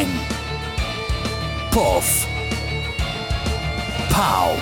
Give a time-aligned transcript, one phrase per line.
[0.00, 0.08] Peng.
[1.70, 2.26] Puff.
[4.08, 4.56] Pow.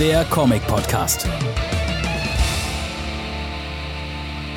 [0.00, 1.28] Der Comic-Podcast.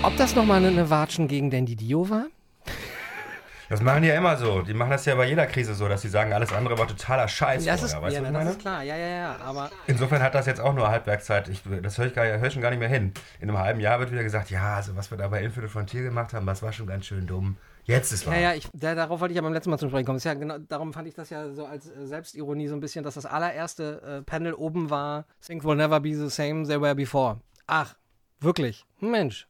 [0.01, 2.27] Ob das nochmal eine Watschen gegen Dandy Dio war?
[3.67, 4.61] Das machen die ja immer so.
[4.61, 7.27] Die machen das ja bei jeder Krise so, dass sie sagen, alles andere war totaler
[7.27, 7.65] Scheiß.
[7.65, 8.07] Das ist, vorher.
[8.07, 8.49] Weißt ja, du, das meine?
[8.51, 11.49] ist klar, ja, ja, ja, aber Insofern hat das jetzt auch nur Halbwerkszeit.
[11.49, 13.11] Ich, das höre ich, gar, höre ich schon gar nicht mehr hin.
[13.41, 16.03] In einem halben Jahr wird wieder gesagt, ja, also was wir da bei Infinite Frontier
[16.03, 17.57] gemacht haben, das war schon ganz schön dumm.
[17.87, 18.39] Jetzt ist ja, wahr.
[18.39, 20.19] ja, ich, da, darauf wollte ich ja beim letzten Mal zum Sprechen kommen.
[20.19, 23.13] Ja genau, darum fand ich das ja so als äh, Selbstironie so ein bisschen, dass
[23.13, 27.39] das allererste äh, Panel oben war, Things will never be the same they were before.
[27.65, 27.95] Ach,
[28.41, 28.85] wirklich?
[28.99, 29.47] Mensch.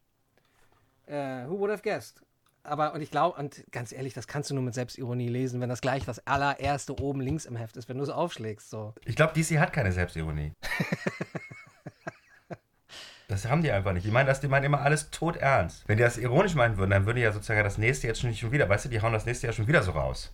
[1.07, 2.21] Äh, who would have guessed?
[2.63, 5.69] Aber, und ich glaube, und ganz ehrlich, das kannst du nur mit Selbstironie lesen, wenn
[5.69, 8.69] das gleich das allererste oben links im Heft ist, wenn du es aufschlägst.
[8.69, 8.93] So.
[9.05, 10.51] Ich glaube, DC hat keine Selbstironie.
[13.29, 14.05] Das haben die einfach nicht.
[14.05, 15.83] Die meinen das, die meinen immer alles tot ernst.
[15.87, 18.39] Wenn die das ironisch meinen würden, dann würde ja sozusagen das nächste jetzt schon nicht
[18.39, 20.31] schon wieder, weißt du, die hauen das nächste Jahr schon wieder so raus.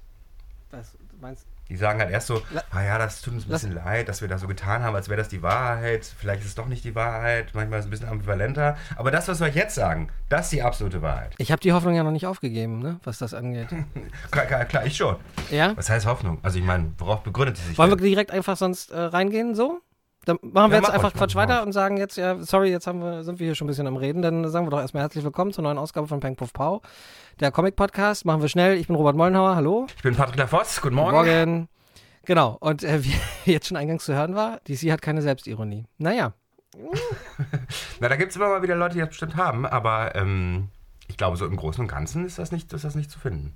[0.70, 3.50] Was du meinst Die sagen halt erst so, La- ah ja, das tut uns ein
[3.50, 6.06] Lass- bisschen leid, dass wir das so getan haben, als wäre das die Wahrheit.
[6.20, 7.48] Vielleicht ist es doch nicht die Wahrheit.
[7.56, 8.78] Manchmal ist es ein bisschen ambivalenter.
[8.96, 11.34] Aber das, was wir euch jetzt sagen, das ist die absolute Wahrheit.
[11.40, 13.70] Ich habe die Hoffnung ja noch nicht aufgegeben, ne, was das angeht.
[14.32, 15.16] Klar, klar, klar ich schon.
[15.50, 15.76] Ja?
[15.76, 16.38] Was heißt Hoffnung?
[16.44, 17.78] Also ich meine, worauf begründet sie sich?
[17.80, 18.06] Wollen wir denn?
[18.06, 19.82] direkt einfach sonst äh, reingehen, so?
[20.26, 21.66] Dann machen wir Ja, jetzt mach einfach Quatsch weiter ruhig.
[21.66, 23.98] und sagen jetzt, ja, sorry, jetzt haben wir, sind wir hier schon ein bisschen am
[23.98, 26.82] Reden, dann sagen wir doch erstmal herzlich willkommen zur neuen Ausgabe von Peng Puff Pau,
[27.42, 28.26] der Comic-Podcast.
[28.26, 28.78] Machen wir schnell.
[28.78, 29.88] Ich bin Robert Mollenhauer, hallo.
[29.96, 31.12] Ich bin Patrick Lafosse, guten Morgen.
[31.12, 31.68] Morgen.
[32.26, 33.04] Genau, und äh,
[33.46, 35.86] wie jetzt schon eingangs zu hören war, DC hat keine Selbstironie.
[35.98, 36.34] Naja,
[38.00, 40.70] Na, da gibt es immer mal wieder Leute, die das bestimmt haben, aber ähm,
[41.08, 43.56] ich glaube, so im Großen und Ganzen ist das nicht, ist das nicht zu finden.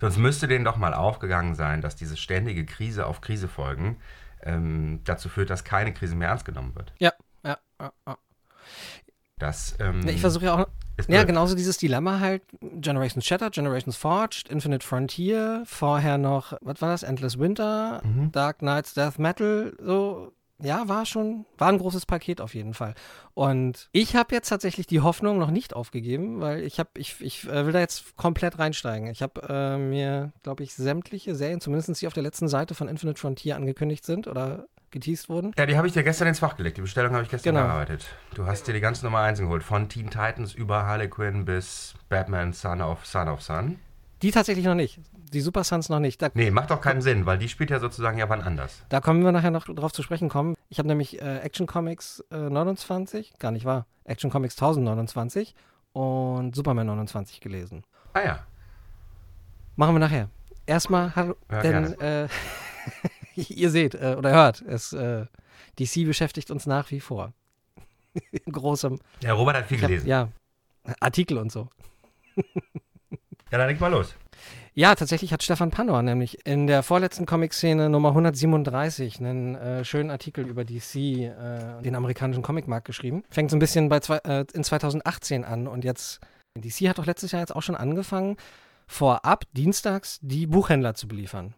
[0.00, 3.96] Sonst müsste denen doch mal aufgegangen sein, dass diese ständige Krise auf Krise folgen
[4.46, 6.92] ähm, dazu führt, dass keine Krise mehr ernst genommen wird.
[6.98, 7.12] ja,
[7.44, 8.16] ja, ja, ja.
[9.38, 10.66] Das, ähm, Ich versuche ja auch,
[11.08, 12.42] Ja, genauso dieses Dilemma halt.
[12.80, 17.02] Generations Shattered, Generations Forged, Infinite Frontier, vorher noch, was war das?
[17.02, 18.32] Endless Winter, Mhm.
[18.32, 20.32] Dark Knights Death Metal, so.
[20.62, 22.94] Ja, war schon, war ein großes Paket auf jeden Fall.
[23.34, 27.46] Und ich habe jetzt tatsächlich die Hoffnung noch nicht aufgegeben, weil ich habe, ich, ich
[27.46, 29.08] äh, will da jetzt komplett reinsteigen.
[29.08, 32.88] Ich habe äh, mir, glaube ich, sämtliche Serien, zumindest die auf der letzten Seite von
[32.88, 35.52] Infinite Frontier angekündigt sind oder geteased wurden.
[35.58, 36.78] Ja, die habe ich dir gestern ins Fach gelegt.
[36.78, 37.66] Die Bestellung habe ich gestern Genau.
[37.66, 38.06] bearbeitet.
[38.34, 39.62] Du hast dir die ganze Nummer 1 geholt.
[39.62, 43.78] Von Teen Titans über Harley Quinn bis Batman Son of Son of Son.
[44.22, 45.00] Die tatsächlich noch nicht.
[45.36, 46.22] Die Super Sons noch nicht.
[46.22, 48.82] Da Nee, macht doch keinen Sinn, weil die spielt ja sozusagen ja wann anders.
[48.88, 50.56] Da kommen wir nachher noch drauf zu sprechen kommen.
[50.70, 55.54] Ich habe nämlich äh, Action Comics äh, 29, gar nicht wahr, Action Comics 1029
[55.92, 57.84] und Superman 29 gelesen.
[58.14, 58.46] Ah ja.
[59.76, 60.30] Machen wir nachher.
[60.64, 62.28] Erstmal, hallo, Ja, denn äh,
[63.34, 65.26] ihr seht äh, oder hört, es, äh,
[65.78, 67.34] DC beschäftigt uns nach wie vor.
[68.30, 70.08] In großem, Ja, Robert hat viel hab, gelesen.
[70.08, 70.28] ja,
[71.00, 71.68] Artikel und so.
[72.36, 74.14] ja, dann leg mal los.
[74.78, 80.10] Ja, tatsächlich hat Stefan Pandor nämlich in der vorletzten Comic-Szene Nummer 137 einen äh, schönen
[80.10, 81.30] Artikel über DC, äh,
[81.82, 83.24] den amerikanischen Comicmarkt geschrieben.
[83.30, 86.20] Fängt so ein bisschen bei zwei, äh, in 2018 an und jetzt,
[86.58, 88.36] DC hat doch letztes Jahr jetzt auch schon angefangen,
[88.86, 91.54] vorab dienstags die Buchhändler zu beliefern.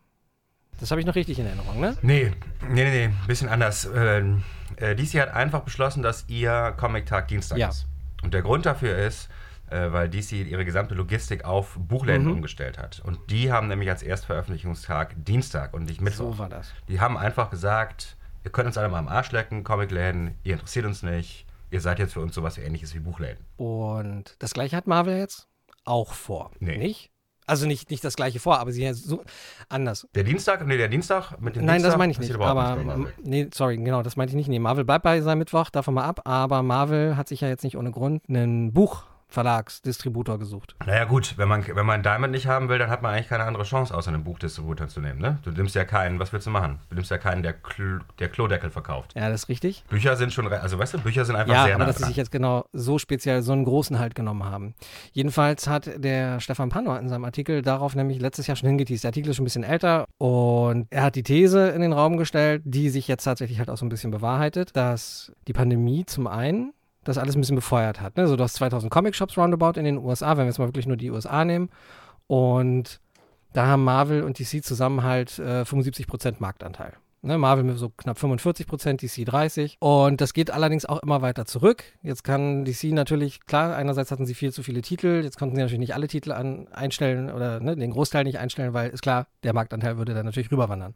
[0.79, 1.97] Das habe ich noch richtig in Erinnerung, ne?
[2.03, 2.31] Nee,
[2.69, 3.89] nee, nee, nee, ein bisschen anders.
[3.97, 4.45] Ähm,
[4.77, 7.71] äh, DC hat einfach beschlossen, dass ihr Comic-Tag Dienstag Ja.
[7.71, 7.89] ist.
[8.23, 9.29] Und der Grund dafür ist,
[9.71, 12.33] äh, weil DC ihre gesamte Logistik auf Buchläden Mhm.
[12.33, 13.01] umgestellt hat.
[13.05, 16.33] Und die haben nämlich als Erstveröffentlichungstag Dienstag und nicht Mittwoch.
[16.35, 16.73] So war das.
[16.89, 20.87] Die haben einfach gesagt, ihr könnt uns alle mal am Arsch lecken, Comicläden, ihr interessiert
[20.87, 23.45] uns nicht, ihr seid jetzt für uns sowas ähnliches wie Buchläden.
[23.57, 25.49] Und das gleiche hat Marvel jetzt
[25.85, 26.51] auch vor.
[26.61, 26.79] Nee.
[26.79, 27.11] Nicht?
[27.47, 29.25] Also nicht, nicht das gleiche vor, aber sie so
[29.71, 30.07] anders.
[30.15, 32.35] Der Dienstag, nee, der Dienstag mit dem Nein, Dienstag das meine ich nicht.
[32.35, 34.49] Aber, nee, sorry, genau, das meinte ich nicht.
[34.49, 36.21] Nee, Marvel bleibt bei seinem Mittwoch, davon mal ab.
[36.27, 38.75] Aber Marvel hat sich ja jetzt nicht ohne Grund einen
[39.29, 40.75] Buchverlagsdistributor gesucht.
[40.87, 43.45] Naja gut, wenn man, wenn man Diamond nicht haben will, dann hat man eigentlich keine
[43.45, 45.21] andere Chance, außer einen Buchdistributor zu nehmen.
[45.21, 45.39] Ne?
[45.45, 46.79] Du nimmst ja keinen, was willst du machen?
[46.89, 49.15] Du nimmst ja keinen, der, Kl der Klodeckel verkauft.
[49.15, 49.85] Ja, das ist richtig.
[49.89, 52.05] Bücher sind schon, also weißt du, Bücher sind einfach Ja, sehr aber nah dass sie
[52.05, 54.75] sich jetzt genau so speziell so einen großen halt genommen haben.
[55.13, 59.05] Jedenfalls hat der Stefan Pandor in seinem Artikel darauf nämlich letztes Jahr schon hingeteased.
[59.05, 62.17] Der Artikel ist schon ein bisschen älter und er hat die These in den Raum
[62.17, 66.27] gestellt, die sich jetzt tatsächlich halt auch so ein bisschen bewahrheitet, dass die Pandemie zum
[66.27, 66.73] einen
[67.09, 68.17] das alles ein bisschen befeuert hat.
[68.17, 68.27] Ne?
[68.27, 70.97] So, du hast 2000 Comic-Shops roundabout in den USA, wenn wir jetzt mal wirklich nur
[70.97, 71.71] die USA nehmen.
[72.27, 73.01] Und
[73.53, 76.93] da haben Marvel und DC zusammen halt äh, 75% Marktanteil.
[77.21, 79.79] Ne, Marvel mit so knapp 45 Prozent, DC 30.
[79.81, 81.83] Und das geht allerdings auch immer weiter zurück.
[82.03, 85.63] Jetzt kann DC natürlich, klar, einerseits hatten sie viel zu viele Titel, jetzt konnten sie
[85.63, 89.27] natürlich nicht alle Titel an, einstellen oder ne, den Großteil nicht einstellen, weil ist klar,
[89.43, 90.95] der Marktanteil würde dann natürlich rüberwandern.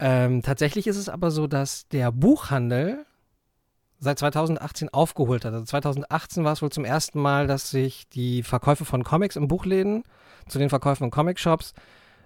[0.00, 3.04] Ähm, tatsächlich ist es aber so, dass der Buchhandel
[4.00, 5.52] seit 2018 aufgeholt hat.
[5.52, 9.46] Also 2018 war es wohl zum ersten Mal, dass sich die Verkäufe von Comics im
[9.46, 10.02] Buchläden
[10.48, 11.74] zu den Verkäufen in Comic-Shops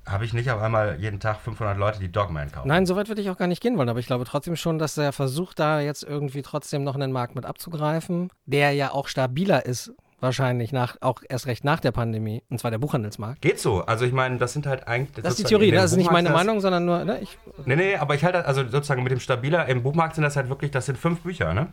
[0.07, 2.68] habe ich nicht auf einmal jeden Tag 500 Leute, die Dogman kaufen.
[2.68, 4.80] nein, so weit würde ich auch gar nicht gehen wollen, aber ich glaube trotzdem schon,
[4.80, 9.07] dass er versucht, da jetzt irgendwie trotzdem noch einen Markt mit abzugreifen, der ja auch
[9.07, 13.42] stabiler ist, wahrscheinlich nach, auch erst recht nach der Pandemie, und zwar der Buchhandelsmarkt.
[13.42, 13.81] Geht so.
[13.86, 15.12] Also ich meine, das sind halt eigentlich...
[15.24, 15.77] Das ist die sozusagen Theorie, ne?
[15.77, 18.45] das ist nicht meine das- Meinung, sondern nur, ne, ich, Nee, nee, aber ich halte,
[18.45, 21.54] also sozusagen mit dem Stabiler, im Buchmarkt sind das halt wirklich, das sind fünf Bücher,
[21.54, 21.68] ne?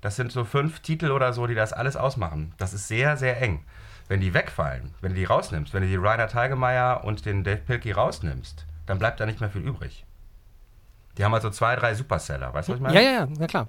[0.00, 2.52] Das sind so fünf Titel oder so, die das alles ausmachen.
[2.58, 3.64] Das ist sehr, sehr eng.
[4.08, 7.56] Wenn die wegfallen, wenn du die rausnimmst, wenn du die Rainer Teigemeier und den Dave
[7.58, 10.04] Pilkey rausnimmst, dann bleibt da nicht mehr viel übrig.
[11.18, 12.94] Die haben also zwei, drei Superseller, weißt du, was ich meine?
[12.94, 13.68] ja, ja, ja, na klar.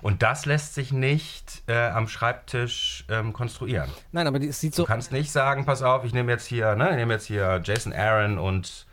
[0.00, 3.90] Und das lässt sich nicht äh, am Schreibtisch ähm, konstruieren.
[4.12, 6.74] Nein, aber es sieht so, Du kannst nicht sagen, pass auf, ich nehme jetzt hier,
[6.76, 8.86] ne, ich nehme jetzt hier Jason Aaron und,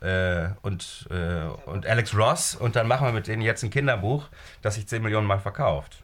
[0.00, 4.28] äh, und, äh, und Alex Ross und dann machen wir mit denen jetzt ein Kinderbuch,
[4.62, 6.02] das sich 10 Millionen Mal verkauft.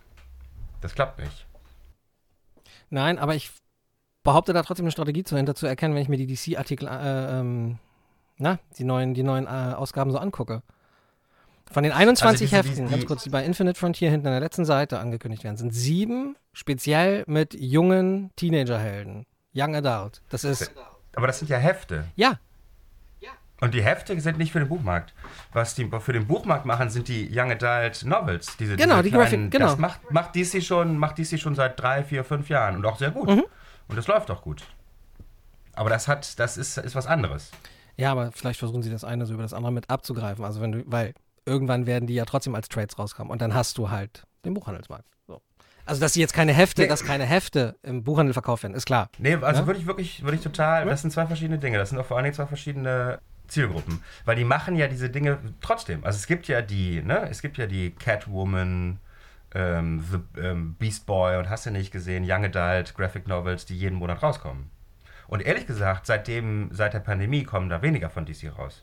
[0.83, 1.47] Das klappt nicht.
[2.91, 3.51] nein, aber ich
[4.23, 7.41] behaupte da trotzdem eine Strategie zu hinter zu erkennen, wenn ich mir die DC-Artikel, äh,
[7.41, 7.79] ähm,
[8.39, 10.63] na, die neuen, die neuen äh, Ausgaben so angucke.
[11.71, 14.41] Von den 21 Also Heften, die- ganz kurz, die bei Infinite Frontier hinten an der
[14.41, 19.25] letzten Seite angekündigt werden, sind sieben speziell mit jungen Teenagerhelden.
[19.55, 20.21] Young Adult.
[20.31, 20.73] Das ist,
[21.15, 22.05] Aber das sind ja Hefte.
[22.17, 22.39] ja,
[23.63, 25.13] Und die Hefte sind nicht für den Buchmarkt.
[25.53, 28.57] Was die für den Buchmarkt machen, sind die Young Adult Novels.
[28.57, 29.67] Diese, Genau, diese die kleinen- Graphic- genau.
[29.67, 32.97] Das macht, macht, DC schon, macht DC schon seit drei, vier, fünf Jahren und auch
[32.99, 33.29] sehr gut.
[33.29, 33.45] Mhm.
[33.91, 34.65] Und das läuft auch gut.
[35.75, 37.51] Aber das hat, das ist, ist was anderes.
[37.97, 40.45] Ja, aber vielleicht versuchen sie das eine so über das andere mit abzugreifen.
[40.45, 41.15] Also wenn du, weil
[41.47, 45.05] irgendwann werden die ja trotzdem als Trades rauskommen und dann hast du halt den Buchhandelsmarkt.
[45.27, 45.41] So.
[45.87, 46.89] Also dass sie jetzt keine Hefte, Nee.
[46.89, 49.11] dass keine Hefte im Buchhandel verkauft werden, ist klar.
[49.19, 49.67] Nee, also Ja?
[49.67, 51.79] würde ich wirklich, würde ich total, das sind zwei verschiedene Dinge.
[51.79, 54.03] Das sind auch vor allen Dingen zwei verschiedene Zielgruppen.
[54.25, 56.05] Weil die machen ja diese Dinge trotzdem.
[56.05, 58.99] Also es gibt ja die, ne, es gibt ja die Catwoman,
[59.55, 63.77] ähm, The ähm, Beast Boy und hast du nicht gesehen, Young Adult, Graphic Novels, die
[63.77, 64.71] jeden Monat rauskommen.
[65.29, 68.83] Und ehrlich gesagt, seitdem, seit der Pandemie kommen da weniger von DC raus.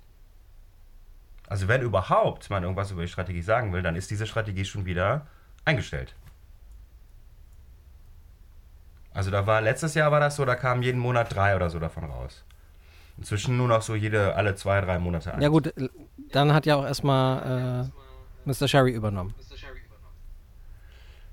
[1.48, 4.86] Also wenn überhaupt man irgendwas über die Strategie sagen will, dann ist diese Strategie schon
[4.86, 5.28] wieder
[5.66, 6.14] eingestellt.
[9.14, 11.80] Also da war letztes Jahr war das so, da kamen jeden Monat drei oder so
[11.80, 12.44] davon raus.
[13.18, 15.42] Inzwischen nur noch so jede alle zwei, drei Monate eins.
[15.42, 15.74] Ja gut,
[16.32, 17.90] dann hat ja auch erstmal
[18.46, 18.68] äh, Mr.
[18.68, 19.34] Sherry übernommen.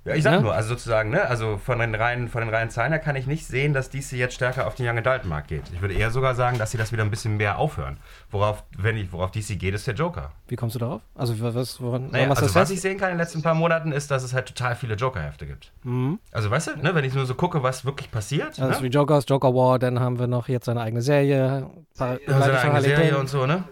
[0.05, 0.41] Ja, ich sag Ne?
[0.41, 3.25] nur, also sozusagen, ne, also von den reinen, von den reinen Zahlen her kann ich
[3.25, 5.63] nicht sehen, dass DC jetzt stärker auf den Young Adult Markt geht.
[5.73, 7.97] Ich würde eher sogar sagen, dass sie das wieder ein bisschen mehr aufhören.
[8.29, 10.31] Worauf, wenn ich, worauf DC geht, ist der Joker.
[10.47, 11.01] Wie kommst du darauf?
[11.15, 13.55] Also was, woran, Naja, machst du also was ich sehen kann in den letzten paar
[13.55, 15.71] Monaten ist, dass es halt total viele Joker-Hefte gibt.
[15.81, 16.19] Mhm.
[16.31, 18.83] Also weißt du, ne, wenn ich nur so gucke, was wirklich passiert, Also ne?
[18.83, 21.67] wie Jokers, Joker War, dann haben wir noch jetzt seine eigene Serie.
[21.97, 23.63] Par- Ja, seine eigene Serie und so, ne?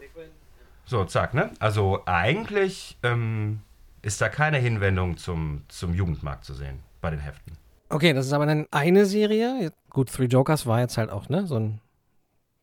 [0.85, 1.51] So, zack, ne?
[1.59, 3.61] Also eigentlich ähm,
[4.03, 7.57] ist da keine Hinwendung zum, zum Jugendmarkt zu sehen bei den Heften.
[7.89, 9.71] Okay, das ist aber dann eine Serie.
[9.89, 11.47] Gut, Three Jokers war jetzt halt auch, ne?
[11.47, 11.79] So, ein,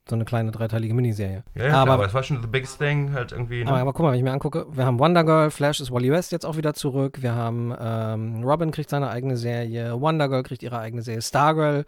[0.08, 1.44] so eine kleine dreiteilige Miniserie.
[1.54, 3.70] Ja, ja klar, aber, aber es war schon the biggest thing, halt irgendwie, ne?
[3.70, 6.10] aber, aber guck mal, wenn ich mir angucke, wir haben Wonder Girl, Flash ist Wally
[6.10, 7.22] West jetzt auch wieder zurück.
[7.22, 11.84] Wir haben ähm, Robin kriegt seine eigene Serie, Wonder Girl kriegt ihre eigene Serie, Stargirl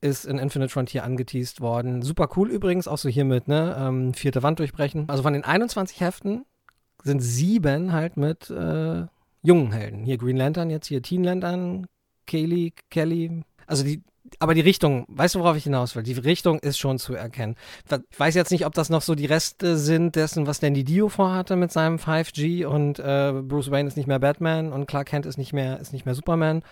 [0.00, 2.02] ist in Infinite Frontier angeteased worden.
[2.02, 3.76] Super cool übrigens, auch so hier mit, ne?
[3.78, 5.08] Ähm, vierte Wand durchbrechen.
[5.08, 6.44] Also von den 21 Heften
[7.02, 9.06] sind sieben halt mit äh,
[9.42, 10.04] jungen Helden.
[10.04, 11.86] Hier Green Lantern, jetzt hier Teen Lantern,
[12.26, 13.42] Kaylee, Kelly.
[13.66, 14.02] Also die
[14.38, 16.02] aber die Richtung, weißt du, worauf ich hinaus will?
[16.02, 17.56] Die Richtung ist schon zu erkennen.
[18.10, 21.08] Ich weiß jetzt nicht, ob das noch so die Reste sind dessen, was Danny Dio
[21.08, 25.26] vorhatte mit seinem 5G und äh, Bruce Wayne ist nicht mehr Batman und Clark Kent
[25.26, 26.62] ist nicht mehr, ist nicht mehr Superman.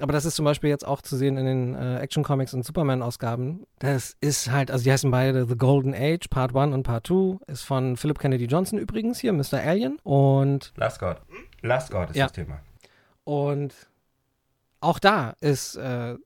[0.00, 2.64] Aber das ist zum Beispiel jetzt auch zu sehen in den äh, Action Comics und
[2.64, 3.66] Superman-Ausgaben.
[3.80, 7.38] Das ist halt, also die heißen beide The Golden Age, Part 1 und Part 2,
[7.48, 9.60] ist von Philip Kennedy Johnson übrigens hier, Mr.
[9.64, 9.98] Alien.
[10.04, 10.72] Und.
[10.76, 11.16] Last God.
[11.62, 12.26] Last God ist ja.
[12.26, 12.60] das Thema.
[13.24, 13.74] Und
[14.80, 15.76] auch da ist.
[15.76, 16.16] Äh,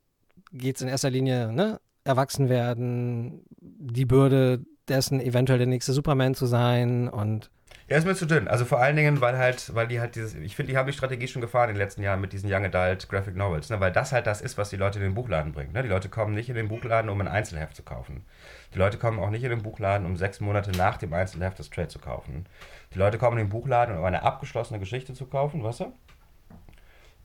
[0.54, 1.80] geht es in erster Linie, ne?
[2.04, 7.50] Erwachsen werden, die Bürde dessen, eventuell der nächste Superman zu sein und.
[7.88, 8.48] Ja, ist mir zu dünn.
[8.48, 10.94] Also vor allen Dingen, weil halt, weil die halt dieses, ich finde, die haben die
[10.94, 13.78] Strategie schon gefahren in den letzten Jahren mit diesen Young Adult Graphic Novels, ne?
[13.78, 15.72] weil das halt das ist, was die Leute in den Buchladen bringen.
[15.72, 15.82] Ne?
[15.82, 18.24] Die Leute kommen nicht in den Buchladen, um ein Einzelheft zu kaufen.
[18.72, 21.68] Die Leute kommen auch nicht in den Buchladen, um sechs Monate nach dem Einzelheft das
[21.68, 22.46] Trade zu kaufen.
[22.94, 25.92] Die Leute kommen in den Buchladen, um eine abgeschlossene Geschichte zu kaufen, weißt du?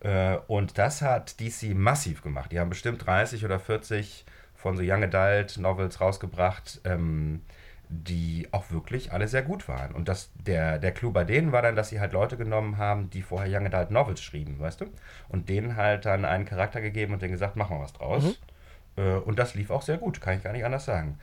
[0.01, 2.51] Äh, und das hat DC massiv gemacht.
[2.51, 4.25] Die haben bestimmt 30 oder 40
[4.55, 7.41] von so Young Adult Novels rausgebracht, ähm,
[7.89, 9.93] die auch wirklich alle sehr gut waren.
[9.93, 13.09] Und das, der, der Clou bei denen war dann, dass sie halt Leute genommen haben,
[13.09, 14.85] die vorher Young Adult Novels schrieben, weißt du?
[15.27, 18.23] Und denen halt dann einen Charakter gegeben und denen gesagt, machen wir was draus.
[18.95, 19.03] Mhm.
[19.03, 21.17] Äh, und das lief auch sehr gut, kann ich gar nicht anders sagen.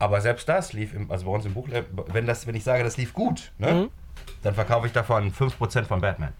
[0.00, 1.68] Aber selbst das lief, im, also bei uns im Buch,
[2.06, 3.90] wenn, das, wenn ich sage, das lief gut, ne, mhm.
[4.42, 6.32] dann verkaufe ich davon 5% von Batman.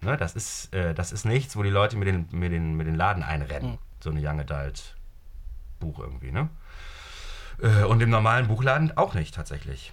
[0.00, 2.86] Ne, das, ist, äh, das ist nichts, wo die Leute mit den, mit den, mit
[2.86, 3.72] den Laden einrennen.
[3.72, 3.78] Mhm.
[4.00, 4.96] So eine Young Adult
[5.80, 6.48] Buch irgendwie, ne?
[7.60, 9.92] Äh, und im normalen Buchladen auch nicht tatsächlich.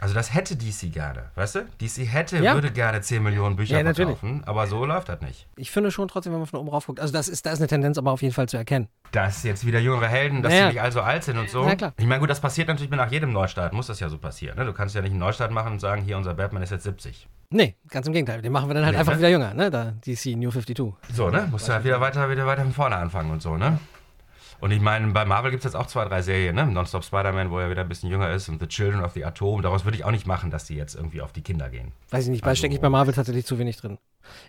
[0.00, 1.66] Also das hätte DC gerne, weißt du?
[1.80, 2.54] DC hätte, ja.
[2.54, 5.46] würde gerne 10 Millionen Bücher ja, verkaufen, aber so läuft das nicht.
[5.56, 7.58] Ich finde schon trotzdem, wenn man von oben rauf guckt, also das ist, da ist
[7.58, 8.88] eine Tendenz aber auf jeden Fall zu erkennen.
[9.12, 11.64] Dass jetzt wieder jüngere Helden, dass ja, sie nicht allzu alt sind und so.
[11.64, 11.92] Ja, klar.
[11.98, 14.56] Ich meine, gut, das passiert natürlich nach jedem Neustart, muss das ja so passieren.
[14.56, 14.64] Ne?
[14.64, 17.28] Du kannst ja nicht einen Neustart machen und sagen, hier, unser Batman ist jetzt 70.
[17.50, 18.40] Nee, ganz im Gegenteil.
[18.40, 19.18] Den machen wir dann halt nee, einfach ne?
[19.18, 19.70] wieder jünger, ne?
[19.70, 20.94] Da DC New 52.
[21.12, 21.48] So, ne?
[21.50, 23.78] Musst du halt wieder weiter, wieder weiter von vorne anfangen und so, ne?
[24.60, 26.66] Und ich meine, bei Marvel gibt es jetzt auch zwei, drei Serien, ne?
[26.66, 29.62] Nonstop Spider-Man, wo er wieder ein bisschen jünger ist und The Children of the Atom.
[29.62, 31.92] Daraus würde ich auch nicht machen, dass die jetzt irgendwie auf die Kinder gehen.
[32.10, 33.98] Weiß ich nicht, also, stecke ich bei Marvel tatsächlich zu wenig drin.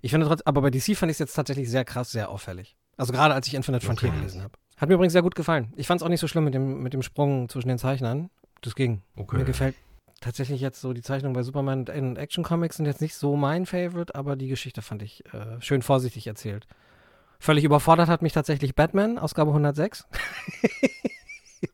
[0.01, 2.75] Ich finde trotzdem, aber bei DC fand ich es jetzt tatsächlich sehr krass, sehr auffällig.
[2.97, 4.17] Also gerade als ich Infinite Frontier okay.
[4.17, 4.53] gelesen habe.
[4.77, 5.73] Hat mir übrigens sehr gut gefallen.
[5.75, 8.29] Ich fand es auch nicht so schlimm mit dem, mit dem Sprung zwischen den Zeichnern.
[8.61, 9.01] Das ging.
[9.15, 9.37] Okay.
[9.37, 9.75] Mir gefällt
[10.21, 13.65] tatsächlich jetzt so die Zeichnungen bei Superman in Action Comics sind jetzt nicht so mein
[13.65, 16.67] Favorite, aber die Geschichte fand ich äh, schön vorsichtig erzählt.
[17.41, 20.05] Völlig überfordert hat mich tatsächlich Batman, Ausgabe 106.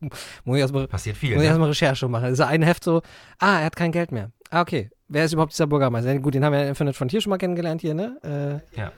[0.44, 1.34] muss ich erstmal, Passiert viel.
[1.34, 1.48] Muss ich ne?
[1.48, 2.24] erstmal Recherche machen.
[2.24, 3.02] Also ein Heft so,
[3.38, 4.30] ah, er hat kein Geld mehr.
[4.48, 4.88] Ah, okay.
[5.08, 6.18] Wer ist überhaupt dieser Bürgermeister?
[6.20, 8.62] Gut, den haben wir in Infinite Frontier schon mal kennengelernt hier, ne?
[8.74, 8.92] Äh, ja.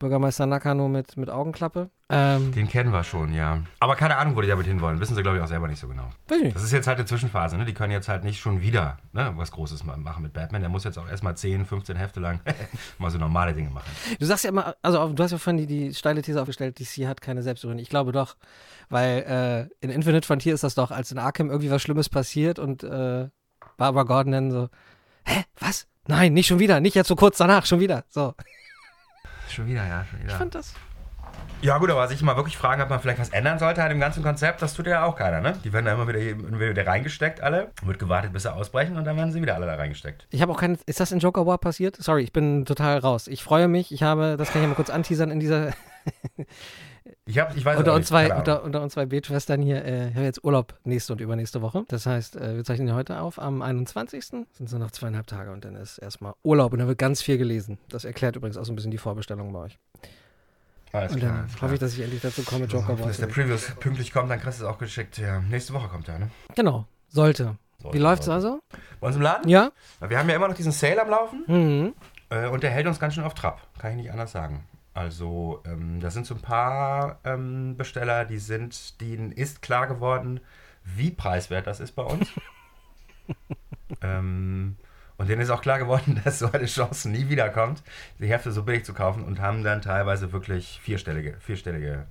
[0.00, 1.90] Bürgermeister Nakano mit, mit Augenklappe.
[2.08, 3.60] Ähm, Den kennen wir schon, ja.
[3.78, 4.98] Aber keine Ahnung, wo die damit hinwollen.
[4.98, 6.08] Wissen sie, glaube ich, auch selber nicht so genau.
[6.26, 7.58] Das ist jetzt halt eine Zwischenphase.
[7.58, 7.66] Ne?
[7.66, 10.62] Die können jetzt halt nicht schon wieder ne, was Großes machen mit Batman.
[10.62, 12.40] Der muss jetzt auch erstmal 10, 15 Hefte lang
[12.98, 13.90] mal so normale Dinge machen.
[14.18, 17.06] Du sagst ja immer, also du hast ja vorhin die, die steile These aufgestellt, DC
[17.06, 17.82] hat keine Selbstironie.
[17.82, 18.36] Ich glaube doch,
[18.88, 22.58] weil äh, in Infinite Frontier ist das doch, als in Arkham irgendwie was Schlimmes passiert
[22.58, 23.28] und äh,
[23.76, 24.68] Barbara Gordon dann so,
[25.24, 25.86] hä, was?
[26.08, 28.04] Nein, nicht schon wieder, nicht jetzt so kurz danach, schon wieder.
[28.08, 28.34] So.
[29.50, 30.32] Schon wieder, ja, schon wieder.
[30.32, 30.74] Ich fand das.
[31.62, 34.00] Ja, gut, aber sich mal wirklich fragen, ob man vielleicht was ändern sollte an dem
[34.00, 35.58] ganzen Konzept, das tut ja auch keiner, ne?
[35.62, 37.70] Die werden da immer wieder, wieder reingesteckt, alle.
[37.82, 40.26] Wird gewartet, bis sie ausbrechen und dann werden sie wieder alle da reingesteckt.
[40.30, 40.78] Ich habe auch keinen.
[40.86, 41.96] Ist das in Joker War passiert?
[41.96, 43.28] Sorry, ich bin total raus.
[43.28, 43.92] Ich freue mich.
[43.92, 45.72] Ich habe, das kann ich ja mal kurz anteasern in dieser.
[47.24, 50.14] Ich, hab, ich weiß unter, uns zwei, unter, unter uns zwei Betschwestern hier, äh, ich
[50.14, 51.84] habe jetzt Urlaub nächste und übernächste Woche.
[51.88, 54.24] Das heißt, äh, wir zeichnen ja heute auf am 21.
[54.24, 57.22] Sind es nur noch zweieinhalb Tage und dann ist erstmal Urlaub und dann wird ganz
[57.22, 57.78] viel gelesen.
[57.88, 59.78] Das erklärt übrigens auch so ein bisschen die Vorbestellung bei euch.
[60.92, 63.70] Alles und dann klar, hoffe ich, dass ich endlich dazu komme, Joker Wenn der Previous
[63.78, 65.18] pünktlich kommt, dann kriegst du es auch geschickt.
[65.18, 66.30] Ja, nächste Woche kommt er, ne?
[66.56, 67.56] Genau, sollte.
[67.80, 68.46] sollte Wie läuft's sollte.
[68.46, 68.60] also?
[69.00, 69.48] Bei uns im Laden?
[69.48, 69.70] Ja.
[70.06, 71.44] Wir haben ja immer noch diesen Sale am Laufen.
[71.46, 71.94] Mhm.
[72.30, 73.60] Äh, und der hält uns ganz schön auf Trab.
[73.78, 74.64] Kann ich nicht anders sagen.
[75.00, 80.40] Also, ähm, da sind so ein paar ähm, Besteller, die sind, denen ist klar geworden,
[80.84, 82.28] wie preiswert das ist bei uns.
[84.02, 84.76] ähm,
[85.16, 87.82] und denen ist auch klar geworden, dass so eine Chance nie wiederkommt,
[88.18, 92.06] die Hefte so billig zu kaufen und haben dann teilweise wirklich vierstellige, vierstellige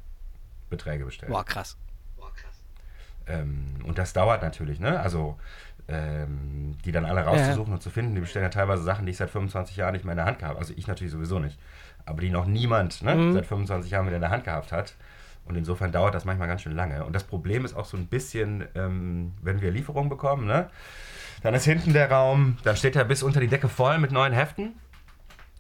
[0.72, 1.32] Beträge bestellt.
[1.32, 1.78] Boah, krass.
[2.18, 2.64] Boah, krass.
[3.28, 5.00] Ähm, und das dauert natürlich, ne?
[5.00, 5.38] Also,
[5.88, 7.76] ähm, die dann alle rauszusuchen ja.
[7.76, 8.16] und zu finden.
[8.16, 10.42] Die bestellen ja teilweise Sachen, die ich seit 25 Jahren nicht mehr in der Hand
[10.42, 10.58] habe.
[10.58, 11.60] Also ich natürlich sowieso nicht
[12.10, 13.34] aber die noch niemand ne, mhm.
[13.34, 14.96] seit 25 Jahren wieder in der Hand gehabt hat.
[15.46, 17.04] Und insofern dauert das manchmal ganz schön lange.
[17.06, 20.70] Und das Problem ist auch so ein bisschen, ähm, wenn wir Lieferungen bekommen, ne,
[21.42, 24.34] dann ist hinten der Raum, dann steht er bis unter die Decke voll mit neuen
[24.34, 24.74] Heften.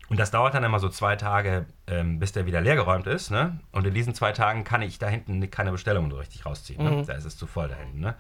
[0.09, 3.29] Und das dauert dann immer so zwei Tage, ähm, bis der wieder leergeräumt ist.
[3.29, 3.59] Ne?
[3.71, 6.83] Und in diesen zwei Tagen kann ich da hinten keine Bestellungen so richtig rausziehen.
[6.83, 6.91] Ne?
[6.91, 7.05] Mhm.
[7.05, 7.99] Da ist es zu voll da hinten.
[7.99, 8.15] Ne?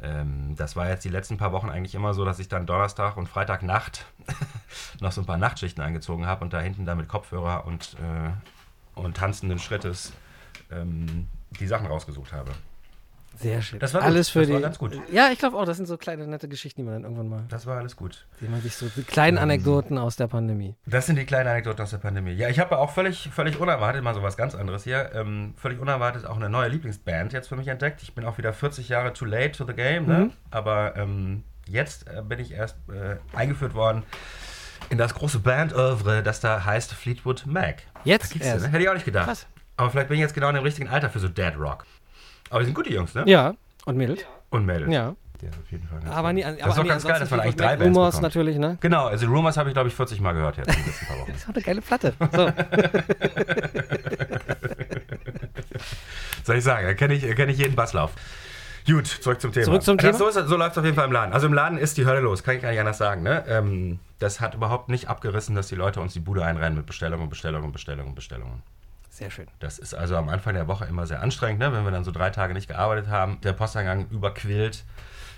[0.00, 3.16] Ähm, das war jetzt die letzten paar Wochen eigentlich immer so, dass ich dann Donnerstag
[3.16, 4.06] und Freitagnacht
[5.00, 9.00] noch so ein paar Nachtschichten eingezogen habe und da hinten dann mit Kopfhörer und, äh,
[9.00, 10.12] und tanzenden Schrittes
[10.70, 11.26] ähm,
[11.58, 12.52] die Sachen rausgesucht habe.
[13.36, 13.78] Sehr schön.
[13.78, 14.08] Das war gut.
[14.10, 14.54] alles für Das die.
[14.54, 14.98] war ganz gut.
[15.12, 17.44] Ja, ich glaube auch, das sind so kleine nette Geschichten, die man dann irgendwann mal,
[17.48, 18.26] Das war alles gut.
[18.40, 19.38] die man sich so die kleinen.
[19.38, 20.74] Anekdoten aus der Pandemie.
[20.86, 22.32] Das sind die kleinen Anekdoten aus der Pandemie.
[22.32, 25.80] Ja, ich habe auch völlig, völlig unerwartet, mal so was ganz anderes hier, ähm, völlig
[25.80, 28.02] unerwartet auch eine neue Lieblingsband jetzt für mich entdeckt.
[28.02, 30.18] Ich bin auch wieder 40 Jahre too late to the game, ne?
[30.18, 30.32] Mhm.
[30.50, 34.02] aber ähm, jetzt äh, bin ich erst äh, eingeführt worden
[34.90, 37.82] in das große Band-Oeuvre, das da heißt Fleetwood Mac.
[38.04, 38.56] Jetzt erst.
[38.56, 38.68] den, ne?
[38.68, 39.26] Hätte ich auch nicht gedacht.
[39.26, 39.46] Krass.
[39.76, 41.84] Aber vielleicht bin ich jetzt genau in dem richtigen Alter für so Dead Rock.
[42.50, 43.24] Aber die sind gute Jungs, ne?
[43.26, 44.24] Ja, und Mädels.
[44.50, 44.92] Und Mädels.
[44.92, 45.14] Ja.
[45.42, 46.00] Ja, auf jeden Fall.
[46.10, 48.14] Aber nie, das aber ist doch ganz geil, dass man eigentlich ansonsten drei Bands Rumors
[48.16, 48.22] bekommt.
[48.22, 48.78] natürlich, ne?
[48.80, 51.18] Genau, also Rumors habe ich, glaube ich, 40 Mal gehört jetzt in den letzten paar
[51.18, 51.32] Wochen.
[51.32, 52.14] Das ist auch eine geile Platte.
[52.32, 52.50] So.
[56.44, 58.12] Soll ich sagen, erkenne ich, erkenne ich jeden Basslauf.
[58.86, 59.64] Gut, zurück zum Thema.
[59.64, 60.12] Zurück zum Thema?
[60.12, 61.32] So, so läuft es auf jeden Fall im Laden.
[61.32, 63.22] Also im Laden ist die Hölle los, kann ich gar nicht anders sagen.
[63.22, 63.44] Ne?
[63.48, 67.30] Ähm, das hat überhaupt nicht abgerissen, dass die Leute uns die Bude einrennen mit Bestellungen,
[67.30, 68.62] Bestellungen, Bestellungen, Bestellungen.
[69.14, 69.46] Sehr schön.
[69.60, 71.72] Das ist also am Anfang der Woche immer sehr anstrengend, ne?
[71.72, 74.82] wenn wir dann so drei Tage nicht gearbeitet haben, der Posteingang überquillt.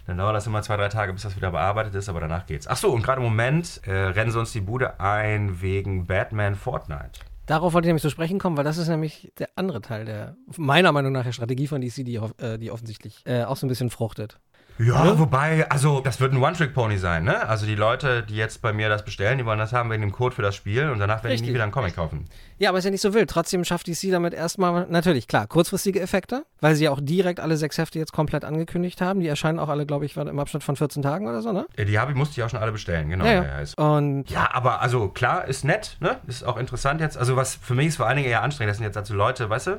[0.06, 2.66] Dann dauert das immer zwei, drei Tage, bis das wieder bearbeitet ist, aber danach geht's.
[2.66, 6.54] Ach so, und gerade im Moment äh, rennen sie uns die Bude ein wegen Batman
[6.54, 7.20] Fortnite.
[7.44, 10.36] Darauf wollte ich nämlich zu sprechen kommen, weil das ist nämlich der andere Teil der,
[10.56, 13.68] meiner Meinung nach, der Strategie von DC, die, äh, die offensichtlich äh, auch so ein
[13.68, 14.40] bisschen fruchtet.
[14.78, 15.18] Ja, Oder?
[15.18, 17.48] wobei, also das wird ein One-Trick-Pony sein, ne?
[17.48, 20.12] Also die Leute, die jetzt bei mir das bestellen, die wollen das haben wegen dem
[20.12, 22.26] Code für das Spiel und danach werde ich nie wieder einen Comic kaufen.
[22.58, 23.30] Ja, aber ist ja nicht so wild.
[23.30, 27.56] Trotzdem schafft DC damit erstmal, natürlich, klar, kurzfristige Effekte, weil sie ja auch direkt alle
[27.56, 29.20] sechs Hefte jetzt komplett angekündigt haben.
[29.20, 31.66] Die erscheinen auch alle, glaube ich, im Abstand von 14 Tagen oder so, ne?
[31.76, 33.24] Äh, Die habe ich, musste ich auch schon alle bestellen, genau.
[33.24, 33.62] Ja, Ja, ja.
[33.62, 36.18] ja, Und ja, aber also klar, ist nett, ne?
[36.26, 37.16] Ist auch interessant jetzt.
[37.16, 39.48] Also was für mich ist vor allen Dingen eher anstrengend, das sind jetzt also Leute,
[39.48, 39.76] weißt du,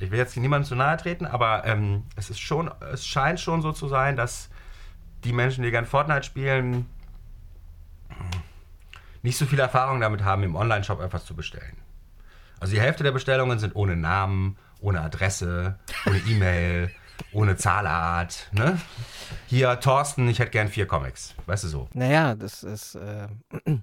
[0.00, 3.62] ich will jetzt niemandem zu nahe treten, aber ähm, es ist schon, es scheint schon
[3.62, 4.48] so zu sein, dass
[5.24, 6.86] die Menschen, die gern Fortnite spielen,
[9.22, 11.76] nicht so viel Erfahrung damit haben, im Online-Shop etwas zu bestellen.
[12.58, 16.90] Also die Hälfte der Bestellungen sind ohne Namen, ohne Adresse, ohne E-Mail,
[17.32, 18.48] ohne Zahlart.
[18.52, 18.78] Ne?
[19.46, 21.34] Hier, Thorsten, ich hätte gern vier Comics.
[21.46, 21.88] Weißt du so.
[21.94, 22.94] naja, das ist.
[22.96, 23.28] Äh,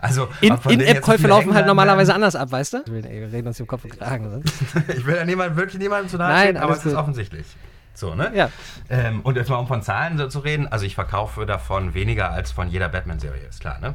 [0.00, 2.22] Also, In-App-Käufe laufen halt normalerweise werden?
[2.22, 2.84] anders ab, weißt du?
[2.86, 4.42] Wir reden uns im Kopf und Kragen.
[4.96, 6.94] Ich will ja niemand, wirklich niemandem zu nahe Nein, treten, aber es ist gut.
[7.00, 7.46] offensichtlich.
[7.94, 8.30] So, ne?
[8.34, 8.50] Ja.
[8.90, 12.30] Ähm, und jetzt mal um von Zahlen so zu reden, also ich verkaufe davon weniger
[12.30, 13.94] als von jeder Batman-Serie, ist klar, ne?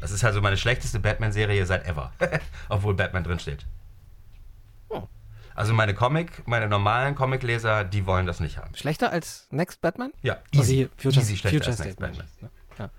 [0.00, 2.12] Das ist also meine schlechteste Batman-Serie seit ever.
[2.70, 3.66] Obwohl Batman drinsteht.
[5.50, 5.58] Oh.
[5.60, 8.74] Also meine Comic, meine normalen Comicleser, die wollen das nicht haben.
[8.74, 10.12] Schlechter als Next Batman?
[10.22, 10.88] Ja, Also easy.
[10.96, 12.26] Future, easy schlechter Future als Next Batman.
[12.40, 12.50] Batman.
[12.78, 12.90] Ja.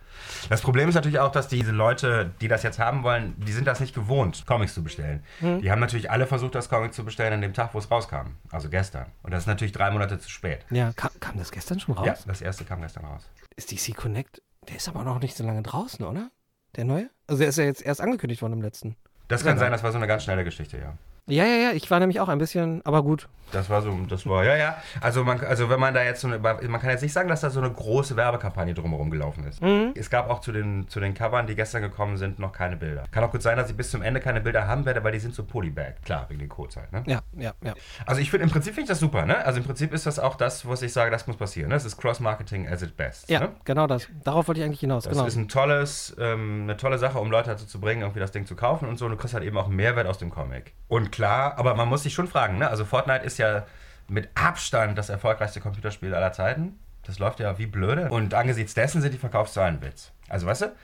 [0.50, 3.66] Das Problem ist natürlich auch, dass diese Leute, die das jetzt haben wollen, die sind
[3.66, 5.24] das nicht gewohnt, Comics zu bestellen.
[5.40, 5.62] Mhm.
[5.62, 8.36] Die haben natürlich alle versucht, das Comic zu bestellen an dem Tag, wo es rauskam.
[8.52, 9.08] Also gestern.
[9.24, 10.66] Und das ist natürlich drei Monate zu spät.
[10.70, 12.06] Ja, kam, kam das gestern schon raus?
[12.06, 13.28] Ja, das erste kam gestern raus.
[13.56, 16.30] Ist DC Connect, der ist aber noch nicht so lange draußen, oder?
[16.76, 17.10] Der neue?
[17.28, 18.96] Also der ist ja jetzt erst angekündigt worden im letzten.
[19.28, 20.98] Das kann sein, das war so eine ganz schnelle Geschichte, ja.
[21.28, 23.28] Ja, ja, ja, ich war nämlich auch ein bisschen, aber gut.
[23.52, 24.78] Das war so, das war, ja, ja.
[25.02, 27.42] Also, man, also wenn man da jetzt so eine, man kann jetzt nicht sagen, dass
[27.42, 29.62] da so eine große Werbekampagne drumherum gelaufen ist.
[29.62, 29.92] Mhm.
[29.94, 33.04] Es gab auch zu den, zu den Covern, die gestern gekommen sind, noch keine Bilder.
[33.12, 35.20] Kann auch gut sein, dass ich bis zum Ende keine Bilder haben werde, weil die
[35.20, 35.96] sind so Polybag.
[36.06, 37.04] Klar, wegen den Codes halt, ne?
[37.08, 37.74] Ja, ja, ja.
[38.06, 39.44] Also ich finde, im Prinzip finde ich das super, ne?
[39.46, 41.70] Also im Prinzip ist das auch das, was ich sage, das muss passieren.
[41.70, 41.76] Ne?
[41.76, 43.30] Das ist Cross-Marketing as its best.
[43.30, 43.50] Ja, Ne?
[43.66, 44.08] genau das.
[44.24, 45.04] Darauf wollte ich eigentlich hinaus.
[45.04, 45.26] Das genau.
[45.26, 48.46] ist ein tolles, ähm, eine tolle Sache, um Leute dazu zu bringen, irgendwie das Ding
[48.46, 49.06] zu kaufen und so.
[49.06, 50.74] Und du kriegst halt eben auch einen Mehrwert aus dem Comic.
[50.88, 52.70] Und klar, aber man muss sich schon fragen, ne?
[52.70, 53.66] Also Fortnite ist ja
[54.08, 56.80] mit Abstand das erfolgreichste Computerspiel aller Zeiten.
[57.04, 58.10] Das läuft ja wie blöde.
[58.10, 60.12] Und angesichts dessen sind die Verkaufszahlen Witz.
[60.30, 60.76] Also weißt du,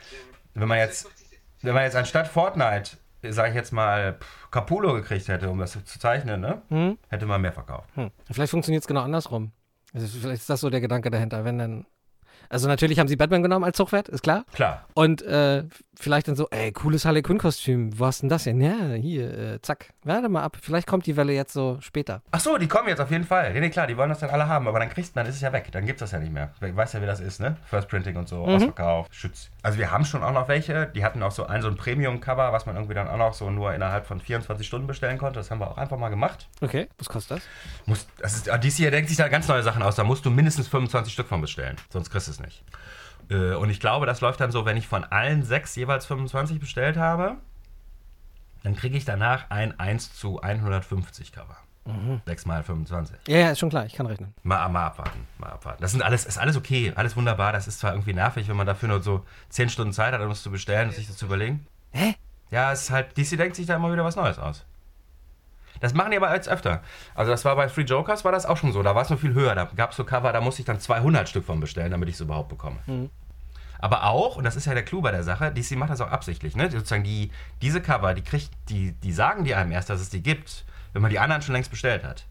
[0.54, 1.08] wenn man jetzt,
[1.62, 4.18] wenn man jetzt anstatt Fortnite, sage ich jetzt mal,
[4.50, 6.62] Capullo gekriegt hätte, um das zu zeichnen, ne?
[6.68, 6.98] Hm?
[7.08, 7.88] Hätte man mehr verkauft.
[7.94, 8.10] Hm.
[8.30, 9.52] Vielleicht funktioniert es genau andersrum.
[9.94, 11.86] Also vielleicht ist das so der Gedanke dahinter, wenn dann.
[12.48, 14.44] Also natürlich haben sie Batman genommen als Zugpferd, ist klar.
[14.52, 14.86] Klar.
[14.94, 15.64] Und äh,
[15.98, 18.60] vielleicht dann so, ey, cooles Harley Quinn-Kostüm, wo hast denn das denn?
[18.60, 19.92] Ja, hier, äh, zack.
[20.04, 20.56] Warte mal ab.
[20.60, 22.22] Vielleicht kommt die Welle jetzt so später.
[22.30, 23.52] Ach so, die kommen jetzt auf jeden Fall.
[23.52, 25.36] Nee, nee, klar, die wollen das dann alle haben, aber dann kriegst du, dann ist
[25.36, 25.68] es ja weg.
[25.72, 26.52] Dann gibt es das ja nicht mehr.
[26.60, 27.56] Ich weiß ja, wie das ist, ne?
[27.66, 29.50] First Printing und so, Ausverkauf, Schütz.
[29.62, 32.52] Also wir haben schon auch noch welche, die hatten auch so ein, so ein Premium-Cover,
[32.52, 35.40] was man irgendwie dann auch noch so nur innerhalb von 24 Stunden bestellen konnte.
[35.40, 36.48] Das haben wir auch einfach mal gemacht.
[36.60, 37.44] Okay, was kostet das?
[37.86, 39.96] Muss, das ist, DC hier denkt sich da ganz neue Sachen aus.
[39.96, 42.62] Da musst du mindestens 25 Stück von bestellen, sonst kriegst du es nicht.
[43.30, 46.60] Äh, Und ich glaube, das läuft dann so, wenn ich von allen sechs jeweils 25
[46.60, 47.36] bestellt habe,
[48.62, 51.56] dann kriege ich danach ein 1 zu 150 Cover.
[52.26, 53.16] 6 mal 25.
[53.28, 54.34] Ja, ja, ist schon klar, ich kann rechnen.
[54.42, 55.80] Mal, mal abwarten, mal abwarten.
[55.80, 57.52] Das sind alles, ist alles okay, alles wunderbar.
[57.54, 60.30] Das ist zwar irgendwie nervig, wenn man dafür nur so 10 Stunden Zeit hat, um
[60.30, 61.66] es zu bestellen und sich das zu überlegen.
[61.92, 62.14] Hä?
[62.50, 64.66] Ja, es ist halt, DC denkt sich da immer wieder was Neues aus.
[65.80, 66.82] Das machen die aber jetzt öfter.
[67.14, 68.82] Also das war bei Free Jokers, war das auch schon so.
[68.82, 69.54] Da war es nur viel höher.
[69.54, 72.14] Da gab es so Cover, da musste ich dann 200 Stück von bestellen, damit ich
[72.16, 72.76] es überhaupt bekomme.
[73.80, 76.10] Aber auch, und das ist ja der Clou bei der Sache, DC macht das auch
[76.10, 76.68] absichtlich, ne?
[76.70, 77.30] Sozusagen die,
[77.62, 81.02] diese Cover, die kriegt, die, die sagen die einem erst, dass es die gibt, wenn
[81.02, 82.26] man die anderen schon längst bestellt hat.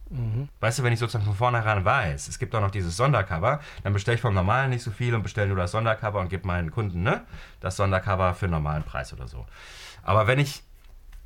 [0.59, 3.93] Weißt du, wenn ich sozusagen von vornherein weiß, es gibt auch noch dieses Sondercover, dann
[3.93, 6.71] bestelle ich vom normalen nicht so viel und bestelle nur das Sondercover und gebe meinen
[6.71, 7.21] Kunden ne,
[7.61, 9.45] das Sondercover für einen normalen Preis oder so.
[10.03, 10.63] Aber wenn ich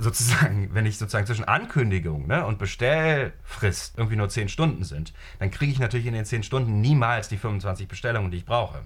[0.02, 5.52] sozusagen, wenn ich sozusagen zwischen Ankündigung ne, und Bestellfrist irgendwie nur 10 Stunden sind, dann
[5.52, 8.82] kriege ich natürlich in den 10 Stunden niemals die 25 Bestellungen, die ich brauche.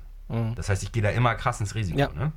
[0.56, 1.99] Das heißt, ich gehe da immer krass ins Risiko.
[1.99, 2.10] Ja.
[2.10, 2.32] Ne?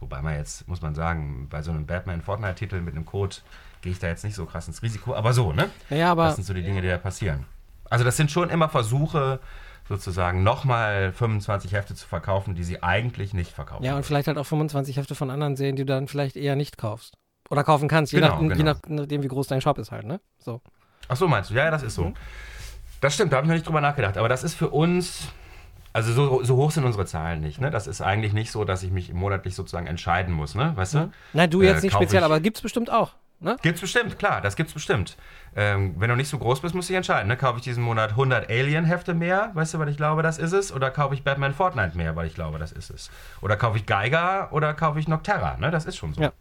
[0.00, 3.36] Wobei man jetzt, muss man sagen, bei so einem Batman-Fortnite-Titel mit einem Code
[3.82, 5.14] gehe ich da jetzt nicht so krass ins Risiko.
[5.14, 5.70] Aber so, ne?
[5.90, 7.44] Ja, aber das sind so die Dinge, die da passieren.
[7.88, 9.40] Also das sind schon immer Versuche,
[9.88, 13.84] sozusagen nochmal 25 Hefte zu verkaufen, die sie eigentlich nicht verkaufen.
[13.84, 16.56] Ja, und vielleicht halt auch 25 Hefte von anderen Serien, die du dann vielleicht eher
[16.56, 17.18] nicht kaufst.
[17.50, 18.64] Oder kaufen kannst, je, Genau, nach, je genau.
[18.72, 20.20] nach, nachdem, wie groß dein Shop ist halt, ne?
[20.38, 20.60] So.
[21.08, 21.54] Ach so, meinst du?
[21.54, 22.12] Ja, ja, das ist so.
[23.00, 24.16] Das stimmt, da habe ich noch nicht drüber nachgedacht.
[24.16, 25.28] Aber das ist für uns,
[25.92, 27.60] also so, so hoch sind unsere Zahlen nicht.
[27.60, 27.70] Ne?
[27.70, 30.72] Das ist eigentlich nicht so, dass ich mich monatlich sozusagen entscheiden muss, ne?
[30.76, 31.10] Weißt du?
[31.32, 33.56] Nein, du Äh, jetzt nicht kauf speziell, ich- aber gibt's bestimmt auch, ne?
[33.62, 35.16] Gibt's bestimmt, klar, das gibt's bestimmt.
[35.56, 37.26] Ähm, wenn du nicht so groß bist, musst du dich entscheiden.
[37.26, 37.36] Ne?
[37.36, 40.72] Kaufe ich diesen Monat 100 Alien-Hefte mehr, weißt du, weil ich glaube, das ist es?
[40.72, 43.10] Oder kaufe ich Batman Fortnite mehr, weil ich glaube, das ist es?
[43.40, 45.56] Oder kaufe ich Geiger oder kaufe ich Nocterra?
[45.56, 45.72] Ne?
[45.72, 46.20] Das ist schon so.
[46.22, 46.32] Ja.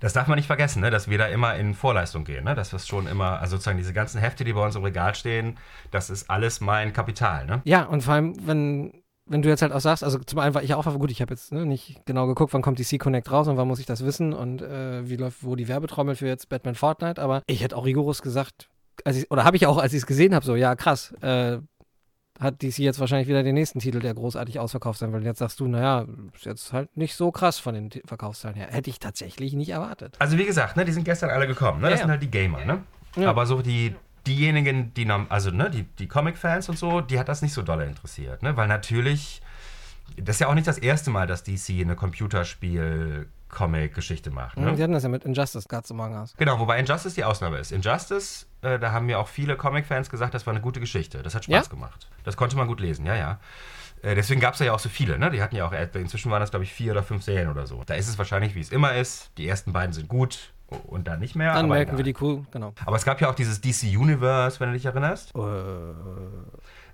[0.00, 0.90] Das darf man nicht vergessen, ne?
[0.90, 2.44] dass wir da immer in Vorleistung gehen.
[2.44, 2.54] Ne?
[2.54, 5.58] Das ist schon immer, also sozusagen diese ganzen Hefte, die bei uns im Regal stehen,
[5.90, 7.46] das ist alles mein Kapital.
[7.46, 7.60] Ne?
[7.64, 10.62] Ja, und vor allem, wenn, wenn du jetzt halt auch sagst, also zum einen war
[10.62, 13.30] ich auch, aber gut, ich habe jetzt ne, nicht genau geguckt, wann kommt die C-Connect
[13.30, 16.26] raus und wann muss ich das wissen und äh, wie läuft, wo die Werbetrommel für
[16.26, 18.68] jetzt Batman Fortnite, aber ich hätte auch rigoros gesagt,
[19.06, 21.58] ich, oder habe ich auch, als ich es gesehen habe, so, ja krass, äh,
[22.40, 25.20] hat DC jetzt wahrscheinlich wieder den nächsten Titel, der großartig ausverkauft sein will.
[25.20, 28.56] Und jetzt sagst du, naja, ist jetzt halt nicht so krass von den T- Verkaufszahlen
[28.56, 28.68] her.
[28.70, 30.16] Hätte ich tatsächlich nicht erwartet.
[30.18, 31.80] Also wie gesagt, ne, die sind gestern alle gekommen.
[31.82, 31.90] Ne?
[31.90, 32.64] Das Ja, sind halt die Gamer.
[32.64, 32.82] Ne?
[33.16, 33.28] Ja.
[33.28, 33.94] Aber so die,
[34.26, 37.84] diejenigen, die, also ne, die, die Comic-Fans und so, die hat das nicht so dolle
[37.84, 38.42] interessiert.
[38.42, 38.56] Ne?
[38.56, 39.42] Weil natürlich,
[40.16, 44.58] das ist ja auch nicht das erste Mal, dass DC eine Computerspiel-Comic-Geschichte macht.
[44.58, 44.74] Ne?
[44.74, 46.34] Die hatten das ja mit Injustice Gods Among Us.
[46.36, 47.72] Genau, wobei Injustice die Ausnahme ist.
[47.72, 51.22] Injustice, äh, da haben mir auch viele Comic-Fans gesagt, das war eine gute Geschichte.
[51.22, 51.70] Das hat Spaß Ja?
[51.70, 52.08] gemacht.
[52.24, 53.38] Das konnte man gut lesen, ja, ja.
[54.02, 55.30] Äh, deswegen gab es ja auch so viele, ne?
[55.30, 57.66] Die hatten ja auch, äh, inzwischen waren das, glaube ich, vier oder fünf Serien oder
[57.66, 57.82] so.
[57.86, 59.30] Da ist es wahrscheinlich, wie es immer ist.
[59.36, 60.52] Die ersten beiden sind gut
[60.86, 61.52] und dann nicht mehr.
[61.52, 62.04] Dann aber merken wir egal.
[62.04, 62.72] die Crew, genau.
[62.86, 65.32] Aber es gab ja auch dieses DC Universe, wenn du dich erinnerst.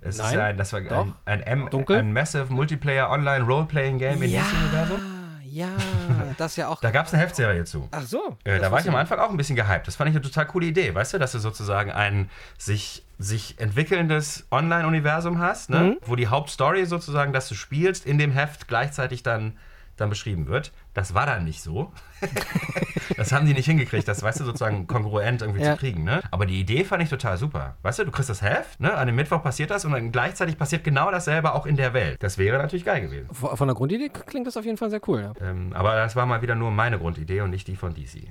[0.00, 1.06] Es nein, ist ein, das war doch.
[1.06, 1.98] ein, ein, M, Dunkel?
[1.98, 5.15] ein Massive Multiplayer Online Roleplaying Game im ja, DC-Universum.
[5.56, 5.70] Ja,
[6.36, 6.80] das ja auch.
[6.82, 7.88] Da gab es eine Heftserie zu.
[7.90, 8.36] Ach so.
[8.44, 9.86] Äh, da war ich am Anfang auch ein bisschen gehypt.
[9.86, 13.58] Das fand ich eine total coole Idee, weißt du, dass du sozusagen ein sich, sich
[13.58, 15.78] entwickelndes Online-Universum hast, ne?
[15.78, 15.96] Mhm.
[16.04, 19.56] wo die Hauptstory sozusagen, dass du spielst, in dem Heft gleichzeitig dann,
[19.96, 20.72] dann beschrieben wird.
[20.94, 21.92] Das war dann nicht so.
[23.16, 25.72] das haben die nicht hingekriegt, das, weißt du, sozusagen kongruent irgendwie Ja.
[25.72, 26.04] zu kriegen.
[26.04, 26.22] Ne?
[26.30, 27.76] Aber die Idee fand ich total super.
[27.82, 28.94] Weißt du, du kriegst das Heft, ne?
[28.94, 32.22] an dem Mittwoch passiert das und dann gleichzeitig passiert genau dasselbe auch in der Welt.
[32.22, 33.28] Das wäre natürlich geil gewesen.
[33.32, 35.32] Von der Grundidee klingt das auf jeden Fall sehr cool, ja.
[35.46, 38.28] Ähm, aber das war mal wieder nur meine Grundidee und nicht die von DC.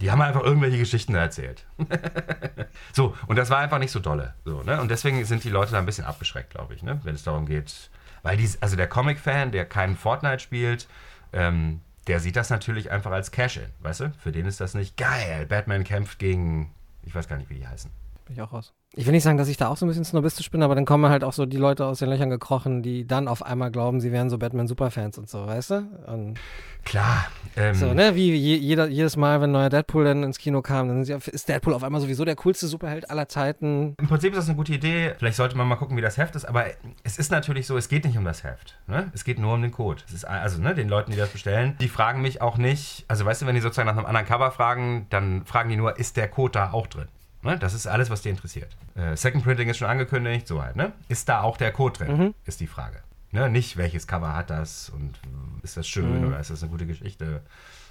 [0.00, 1.64] Die haben einfach irgendwelche Geschichten erzählt.
[2.92, 4.34] so, und das war einfach nicht so dolle.
[4.44, 4.80] So, ne?
[4.80, 7.00] Und deswegen sind die Leute da ein bisschen abgeschreckt, glaube ich, ne?
[7.04, 7.90] wenn es darum geht.
[8.26, 10.88] Weil die, also der Comic-Fan, der keinen Fortnite spielt,
[11.32, 14.12] ähm, der sieht das natürlich einfach als Cash-In, weißt du?
[14.18, 15.46] Für den ist das nicht geil.
[15.46, 17.88] Batman kämpft gegen, ich weiß gar nicht, wie die heißen.
[18.24, 18.74] Bin ich auch raus.
[18.94, 20.86] Ich will nicht sagen, dass ich da auch so ein bisschen snobistisch bin, aber dann
[20.86, 24.00] kommen halt auch so die Leute aus den Löchern gekrochen, die dann auf einmal glauben,
[24.00, 25.88] sie wären so Batman-Superfans und so, weißt du?
[26.06, 26.38] Und
[26.86, 27.26] Klar.
[27.56, 28.14] Ähm, so, ne?
[28.14, 31.48] Wie je, jeder, jedes Mal, wenn ein neuer Deadpool dann ins Kino kam, dann ist
[31.48, 33.96] Deadpool auf einmal sowieso der coolste Superheld aller Zeiten.
[33.98, 35.14] Im Prinzip ist das eine gute Idee.
[35.18, 36.44] Vielleicht sollte man mal gucken, wie das Heft ist.
[36.44, 36.66] Aber
[37.02, 38.78] es ist natürlich so, es geht nicht um das Heft.
[38.86, 39.10] Ne?
[39.14, 40.02] Es geht nur um den Code.
[40.06, 43.04] Es ist also ne, den Leuten, die das bestellen, die fragen mich auch nicht.
[43.08, 45.98] Also weißt du, wenn die sozusagen nach einem anderen Cover fragen, dann fragen die nur,
[45.98, 47.08] ist der Code da auch drin?
[47.46, 47.58] Ne?
[47.58, 48.76] Das ist alles, was die interessiert.
[48.94, 50.76] Äh, Second Printing ist schon angekündigt, so halt.
[50.76, 50.92] Ne?
[51.08, 52.34] Ist da auch der Code drin?
[52.44, 52.98] Ist die Frage.
[53.30, 53.48] Ne?
[53.48, 55.18] Nicht, welches Cover hat das und
[55.62, 57.42] ist das schön oder ist das eine gute Geschichte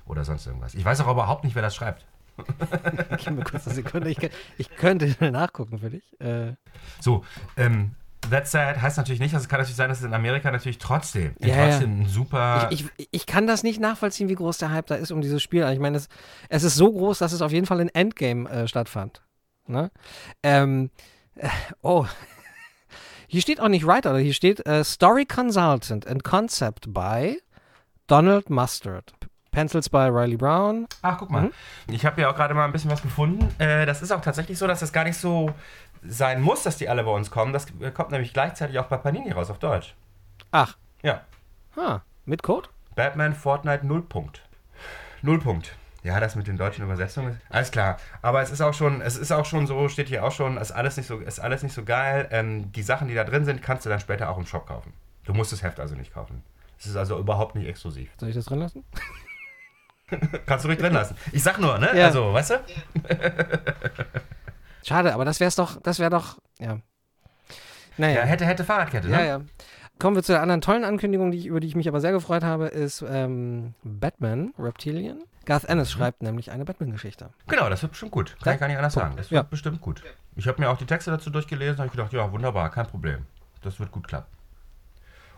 [0.05, 0.75] oder sonst irgendwas.
[0.75, 2.05] Ich weiß auch überhaupt nicht, wer das schreibt.
[3.17, 4.09] Gib mir kurz eine Sekunde.
[4.09, 4.17] Ich,
[4.57, 6.03] ich könnte nachgucken für dich.
[6.19, 6.53] Äh,
[6.99, 7.23] So,
[7.57, 7.91] ähm,
[8.29, 10.77] that said heißt natürlich nicht, also es kann natürlich sein, dass es in Amerika natürlich
[10.77, 11.67] trotzdem, ja.
[11.67, 12.69] trotzdem ein super.
[12.71, 15.41] ich, ich, ich kann das nicht nachvollziehen, wie groß der Hype da ist um dieses
[15.41, 15.67] Spiel.
[15.71, 16.09] Ich meine, es,
[16.49, 19.21] es ist so groß, dass es auf jeden Fall in Endgame äh, stattfand.
[19.67, 19.91] Ne?
[20.43, 20.89] Ähm,
[21.35, 21.49] äh,
[21.81, 22.05] oh.
[23.27, 27.41] Hier steht auch nicht Writer, hier steht äh, Story Consultant and Concept by
[28.07, 29.13] Donald Mustard.
[29.51, 30.87] Pencils by Riley Brown.
[31.01, 31.51] Ach, guck mal.
[31.87, 33.49] Ich habe ja auch gerade mal ein bisschen was gefunden.
[33.57, 35.49] Äh, das ist auch tatsächlich so, dass es gar nicht so
[36.03, 37.51] sein muss, dass die alle bei uns kommen.
[37.51, 39.95] Das äh, kommt nämlich gleichzeitig auch bei Panini raus auf Deutsch.
[40.51, 41.21] Ach, Ja.
[41.75, 42.69] ah, mit Code?
[42.95, 44.43] Batman Fortnite Null Punkt.
[46.05, 47.97] Ja, das mit den deutschen Übersetzungen ist alles klar.
[48.21, 50.71] Aber es ist auch schon, es ist auch schon so, steht hier auch schon, ist
[50.71, 52.27] alles nicht so, ist alles nicht so geil.
[52.29, 54.93] Ähm, die Sachen, die da drin sind, kannst du dann später auch im Shop kaufen.
[55.23, 56.43] Du musst das Heft also nicht kaufen.
[56.77, 58.11] Das ist also überhaupt nicht exklusiv.
[58.19, 58.83] Soll ich das drin lassen?
[60.45, 61.17] Kannst du ruhig drin lassen.
[61.31, 61.89] Ich sag nur, ne?
[61.97, 62.05] Ja.
[62.05, 62.59] Also, weißt du?
[64.85, 66.77] Schade, aber das wär's doch, das wäre doch, ja.
[67.97, 68.19] Naja.
[68.19, 69.17] Ja, hätte, hätte Fahrradkette, ne?
[69.17, 69.41] Ja, ja.
[69.99, 72.11] Kommen wir zu der anderen tollen Ankündigung, die ich, über die ich mich aber sehr
[72.11, 75.19] gefreut habe, ist ähm, Batman, Reptilian.
[75.45, 77.29] Garth Ennis schreibt nämlich eine Batman-Geschichte.
[77.47, 78.35] Genau, das wird bestimmt gut.
[78.41, 78.53] Kann Ja.
[78.55, 79.15] ich gar nicht anders sagen.
[79.15, 79.47] Das wird Ja.
[79.47, 80.03] bestimmt gut.
[80.35, 83.25] Ich habe mir auch die Texte dazu durchgelesen und habe gedacht, ja, wunderbar, kein Problem.
[83.61, 84.27] Das wird gut klappen.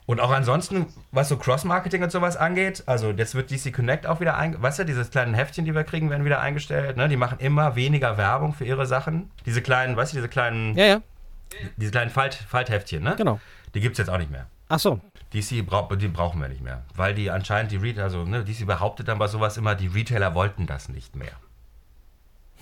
[0.06, 4.22] Und auch ansonsten, was so Cross-Marketing und sowas angeht, also jetzt wird DC Connect auch
[4.22, 4.64] wieder eingestellt.
[4.64, 6.96] Weißt du, diese kleinen Heftchen, die wir kriegen, werden wieder eingestellt.
[6.96, 7.10] Ne?
[7.10, 9.30] Die machen immer weniger Werbung für ihre Sachen.
[9.46, 11.02] Diese kleinen, weißt du, diese kleinen, Ja, ja,
[11.76, 13.16] diese kleinen Falt, Faltheftchen, ne?
[13.18, 13.42] genau.
[13.78, 14.48] Die gibt es jetzt auch nicht mehr.
[14.70, 15.00] Ach so,
[15.36, 16.82] DC brauch, die brauchen wir nicht mehr.
[16.96, 20.34] Weil die anscheinend die Retailer, also ne, DC behauptet dann bei sowas immer, die Retailer
[20.34, 21.34] wollten das nicht mehr.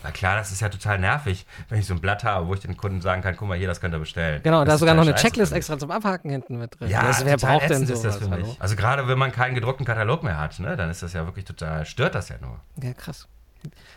[0.04, 2.60] Na klar, das ist ja total nervig, wenn ich so ein Blatt habe, wo ich
[2.60, 4.44] den Kunden sagen kann, guck mal hier, das könnt ihr bestellen.
[4.44, 4.60] genau.
[4.60, 6.90] Das Da ist sogar noch eine Checklist extra zum Abhaken hinten mit drin.
[6.90, 8.20] Ja, das, wer braucht denn ätzend ist sowas?
[8.20, 8.44] das für mich.
[8.46, 8.58] hallo?
[8.60, 11.46] Also gerade wenn man keinen gedruckten Katalog mehr hat, ne, dann ist das ja wirklich
[11.46, 12.60] total, stört das ja nur.
[12.84, 13.28] Ja, krass.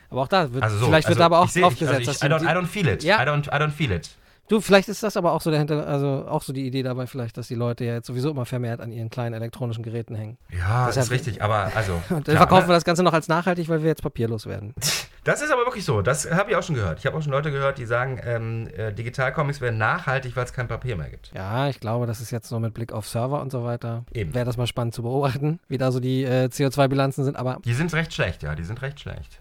[0.08, 1.98] Aber auch da wird, Also so, vielleicht wird also da aber auch seh- ich, also
[1.98, 3.02] ich, I, don't, I don't feel it.
[3.02, 3.20] Ja.
[3.22, 4.08] I, don't, I don't feel it.
[4.48, 7.36] Du, vielleicht ist das aber auch so dahinter, also auch so die Idee dabei vielleicht,
[7.36, 10.38] dass die Leute ja jetzt sowieso immer vermehrt an ihren kleinen elektronischen Geräten hängen.
[10.50, 11.94] Ja, das Deshalb- ist richtig, aber also.
[11.94, 12.68] Und dann klar, verkaufen ne?
[12.70, 14.74] wir das Ganze noch als nachhaltig, weil wir jetzt papierlos werden.
[15.24, 16.00] Das ist aber wirklich so.
[16.00, 17.00] Das habe ich auch schon gehört.
[17.00, 20.54] Ich habe auch schon Leute gehört, die sagen, ähm, äh, Digitalcomics werden nachhaltig, weil es
[20.54, 21.32] kein Papier mehr gibt.
[21.34, 24.04] Ja, ich glaube, das ist jetzt so mit Blick auf Server und so weiter.
[24.14, 24.32] Eben.
[24.32, 27.74] Wäre das mal spannend zu beobachten, wie da so die äh, CO2-Bilanzen sind, aber Die
[27.74, 29.40] sind recht schlecht, ja, die sind recht schlecht.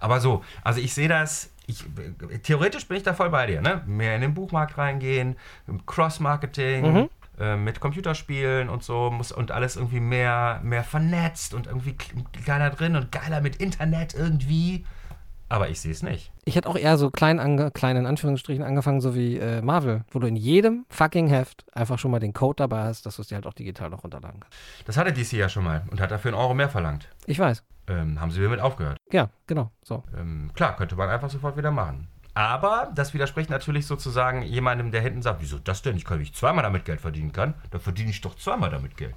[0.00, 1.84] Aber so, also ich sehe das, ich,
[2.42, 3.82] theoretisch bin ich da voll bei dir, ne?
[3.86, 5.36] Mehr in den Buchmarkt reingehen,
[5.86, 7.10] Cross-Marketing, Mhm.
[7.38, 11.94] äh, mit Computerspielen und so, muss und alles irgendwie mehr, mehr vernetzt und irgendwie
[12.44, 14.84] kleiner drin und geiler mit Internet irgendwie.
[15.50, 16.30] Aber ich sehe es nicht.
[16.44, 20.04] ich hätte auch eher so klein, ange klein in Anführungsstrichen angefangen, so wie äh, Marvel,
[20.10, 23.22] wo du in jedem fucking Heft einfach schon mal den Code dabei hast, dass du
[23.22, 24.56] es dir halt auch digital noch runterladen kannst.
[24.86, 27.08] Das hatte DC ja schon mal und hat dafür einen Euro mehr verlangt.
[27.26, 27.62] Ich weiß.
[27.88, 28.98] Ähm, haben sie wieder mit aufgehört.
[29.10, 29.70] Ja, genau.
[29.82, 30.02] So.
[30.16, 32.08] Ähm, klar, könnte man einfach sofort wieder machen.
[32.34, 35.96] Aber das widerspricht natürlich sozusagen jemandem, der hinten sagt, wieso das denn?
[35.96, 39.16] Ich kann, ich zweimal damit Geld verdienen kann, dann verdiene ich doch zweimal damit Geld.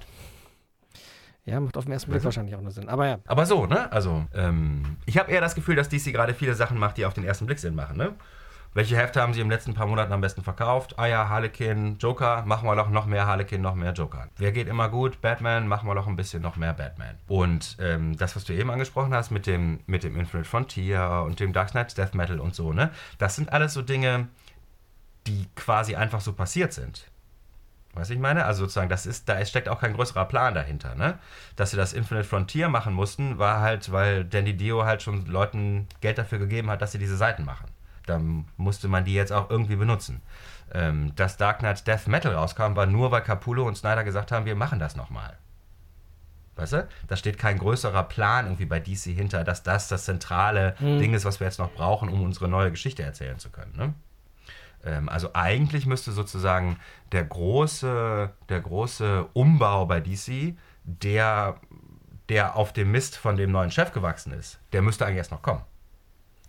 [1.44, 2.88] Ja, macht auf den ersten Blick Also- wahrscheinlich auch nur Sinn.
[2.88, 3.18] Aber ja.
[3.26, 3.90] Aber so, ne?
[3.92, 7.14] Also, ähm, ich habe eher das Gefühl, dass DC gerade viele Sachen macht, die auf
[7.14, 8.14] den ersten Blick Sinn machen, ne?
[8.74, 10.98] Welche Hefte haben sie im letzten paar Monaten am besten verkauft?
[10.98, 14.28] Ah ja, Harlequin, Joker, machen wir doch noch mehr Harlequin, noch mehr Joker.
[14.38, 15.20] Wer geht immer gut?
[15.20, 17.16] Batman, machen wir doch ein bisschen noch mehr Batman.
[17.28, 21.38] Und ähm, das, was du eben angesprochen hast mit dem, mit dem Infinite Frontier und
[21.38, 22.90] dem Dark Knight Death Metal und so, ne?
[23.18, 24.28] Das sind alles so Dinge,
[25.26, 27.06] die quasi einfach so passiert sind.
[27.92, 28.46] Weißt du, ich meine?
[28.46, 31.18] Also sozusagen, das ist, da steckt auch kein größerer Plan dahinter, ne?
[31.56, 35.88] Dass sie das Infinite Frontier machen mussten, war halt, weil Dandy Dio halt schon Leuten
[36.00, 37.66] Geld dafür gegeben hat, dass sie diese Seiten machen.
[38.06, 40.22] Dann musste man die jetzt auch irgendwie benutzen.
[40.74, 44.46] Ähm, dass Dark Knight Death Metal rauskam, war nur, weil Capullo und Snyder gesagt haben,
[44.46, 45.36] wir machen das nochmal.
[46.56, 46.88] Weißt du?
[47.08, 51.24] Da steht kein größerer Plan irgendwie bei DC hinter, dass das das zentrale Ding ist,
[51.24, 53.74] was wir jetzt noch brauchen, um unsere neue Geschichte erzählen zu können.
[53.76, 53.94] Ne?
[54.84, 56.78] Ähm, also eigentlich müsste sozusagen
[57.12, 61.56] der große, der große Umbau bei DC, der,
[62.28, 65.42] der auf dem Mist von dem neuen Chef gewachsen ist, der müsste eigentlich erst noch
[65.42, 65.62] kommen.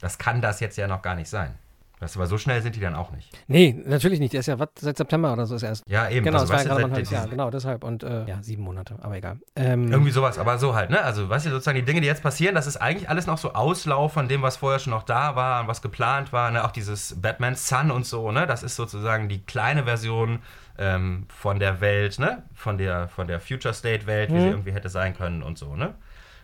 [0.03, 1.55] Das kann das jetzt ja noch gar nicht sein.
[2.01, 3.31] Weißt du, weil so schnell sind die dann auch nicht.
[3.47, 4.33] Nee, natürlich nicht.
[4.33, 5.83] Der ist ja was, seit September oder so ist er erst.
[5.87, 6.25] Ja, eben.
[6.25, 7.27] Genau, also, das war ja gerade mal Jahr.
[7.29, 7.85] Genau, deshalb.
[7.85, 9.37] Und äh, ja, sieben Monate, aber egal.
[9.55, 11.01] Ähm, Irgendwie sowas, aber so halt, ne?
[11.01, 13.53] Also, weißt du, sozusagen die Dinge, die jetzt passieren, das ist eigentlich alles noch so
[13.53, 16.65] Auslauf von dem, was vorher schon noch da war und was geplant war, ne?
[16.65, 18.47] Auch dieses Batman Sun und so, ne?
[18.47, 20.39] Das ist sozusagen die kleine Version
[20.77, 22.43] ähm, von der Welt, ne?
[22.53, 24.39] Von der, von der Future State Welt, wie Mhm.
[24.41, 25.93] sie irgendwie hätte sein können und so, ne?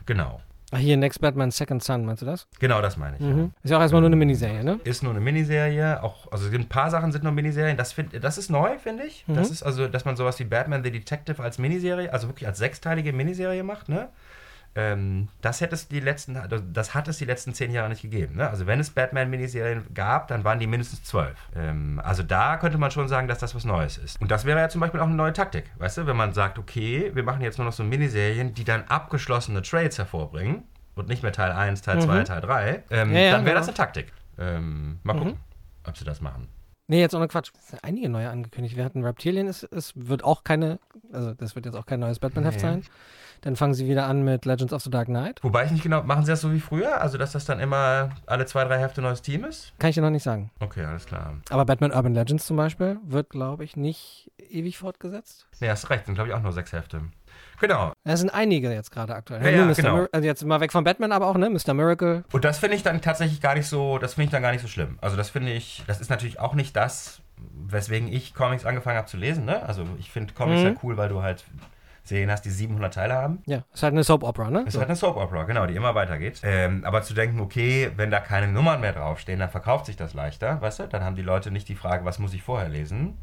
[0.05, 0.39] Genau.
[0.71, 2.47] Ach, hier Next Batman Second Son, meinst du das?
[2.59, 3.21] Genau das meine ich.
[3.21, 3.27] ja.
[3.27, 3.51] Mhm.
[3.63, 4.79] Ist ja auch erstmal nur eine Miniserie, ne?
[4.83, 7.77] Ist nur eine Miniserie, auch, also ein paar Sachen sind nur Miniserien.
[7.77, 9.27] Das, find, das ist neu, finde ich.
[9.27, 9.35] Mhm.
[9.35, 12.57] Das ist also, dass man sowas wie Batman the Detective als Miniserie, also wirklich als
[12.57, 14.09] sechsteilige Miniserie macht, ne?
[14.75, 18.01] Ähm, das hätte es die letzten, also das hat es die letzten zehn Jahre nicht
[18.03, 18.35] gegeben.
[18.35, 18.49] Ne?
[18.49, 21.35] Also wenn es Batman-Miniserien gab, dann waren die mindestens zwölf.
[21.55, 24.21] Ähm, also da könnte man schon sagen, dass das was Neues ist.
[24.21, 26.59] Und das wäre ja zum Beispiel auch eine neue Taktik, weißt du, wenn man sagt,
[26.59, 30.63] okay, wir machen jetzt nur noch so Miniserien, die dann abgeschlossene Trades hervorbringen
[30.95, 32.25] und nicht mehr Teil 1, Teil 2, Mhm.
[32.25, 33.59] Teil 3, ähm, Ja, ja, dann wäre genau.
[33.59, 34.13] das eine Taktik.
[34.37, 35.37] Ähm, mal gucken,
[35.85, 36.47] ob sie das machen.
[36.89, 37.51] Nee, jetzt ohne Quatsch.
[37.57, 38.75] Es sind einige neue angekündigt.
[38.75, 40.79] Wir hatten Reptilian, es, es wird auch keine,
[41.13, 42.61] also das wird jetzt auch kein neues Batman-Heft Nee.
[42.61, 42.83] sein.
[43.41, 45.39] Dann fangen sie wieder an mit Legends of the Dark Knight.
[45.43, 46.99] Wobei ich nicht genau, machen sie das so wie früher?
[46.99, 49.71] Also, dass das dann immer alle zwei, drei Hefte neues Team ist?
[49.79, 50.49] Kann ich dir noch nicht sagen.
[50.59, 51.37] Okay, alles klar.
[51.49, 55.47] Aber Batman Urban Legends zum Beispiel wird, glaube ich, nicht ewig fortgesetzt.
[55.61, 57.01] Nee, hast recht, sind glaube ich auch nur sechs Hefte.
[57.59, 57.93] Genau.
[58.03, 59.43] Es sind einige jetzt gerade aktuell.
[59.43, 59.73] Ja, Nur ja, Mr.
[59.75, 59.95] genau.
[59.97, 61.49] Mir- also jetzt mal weg von Batman, aber auch, ne?
[61.49, 61.73] Mr.
[61.73, 62.23] Miracle.
[62.31, 64.61] Und das finde ich dann tatsächlich gar nicht so, das finde ich dann gar nicht
[64.61, 64.97] so schlimm.
[65.01, 67.21] Also das finde ich, das ist natürlich auch nicht das,
[67.67, 69.61] weswegen ich Comics angefangen habe zu lesen, ne?
[69.65, 70.67] Also ich finde Comics Mhm.
[70.67, 71.43] ja cool, weil du halt
[72.03, 73.43] Serien hast, die 700 Teile haben.
[73.45, 74.61] Ja, ist halt eine Soap Opera, ne?
[74.65, 76.39] Es ist halt eine Soap Opera, genau, die immer weitergeht.
[76.43, 80.13] Ähm, aber zu denken, okay, wenn da keine Nummern mehr draufstehen, dann verkauft sich das
[80.15, 80.87] leichter, weißt du?
[80.87, 83.17] Dann haben die Leute nicht die Frage, was muss ich vorher lesen.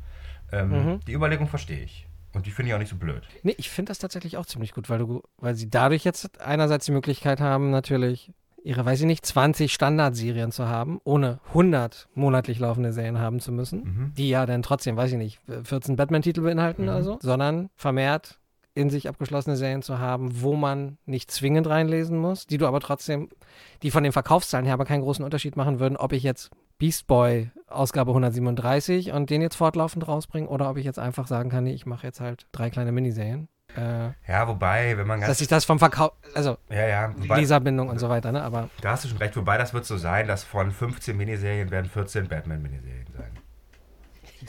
[0.53, 1.01] Ähm, Mhm.
[1.07, 2.07] Die Überlegung verstehe ich.
[2.37, 3.23] Und die finde ich auch nicht so blöd.
[3.43, 6.85] Nee, ich finde das tatsächlich auch ziemlich gut, weil du, weil sie dadurch jetzt einerseits
[6.87, 8.31] die Möglichkeit haben, natürlich
[8.63, 13.53] ihre, weiß ich nicht, 20 Standardserien zu haben, ohne 100 monatlich laufende Serien haben zu
[13.53, 14.13] müssen, Mhm.
[14.17, 16.89] die ja dann trotzdem, weiß ich nicht, 14 Batman-Titel beinhalten Mhm.
[16.89, 18.39] oder so, sondern vermehrt
[18.75, 22.81] in sich abgeschlossene Serien zu haben, wo man nicht zwingend reinlesen muss, die du aber
[22.81, 23.31] trotzdem,
[23.83, 27.07] die von den Verkaufszahlen her aber keinen großen Unterschied machen würden, ob ich jetzt Beast
[27.07, 31.65] Boy Ausgabe 137 und den jetzt fortlaufend rausbringe oder ob ich jetzt einfach sagen kann,
[31.65, 33.49] nee, ich mache jetzt halt drei kleine Miniserien.
[33.77, 35.31] Äh, Ja, wobei, wenn man ganz.
[35.31, 38.43] dass ich das vom Verkauf, also ja, ja, wobei, Leserbindung und so weiter, ne?
[38.43, 39.37] Aber da hast du schon recht.
[39.37, 43.06] Wobei, das wird so sein, dass von 15 Miniserien werden 14 Batman-Miniserien.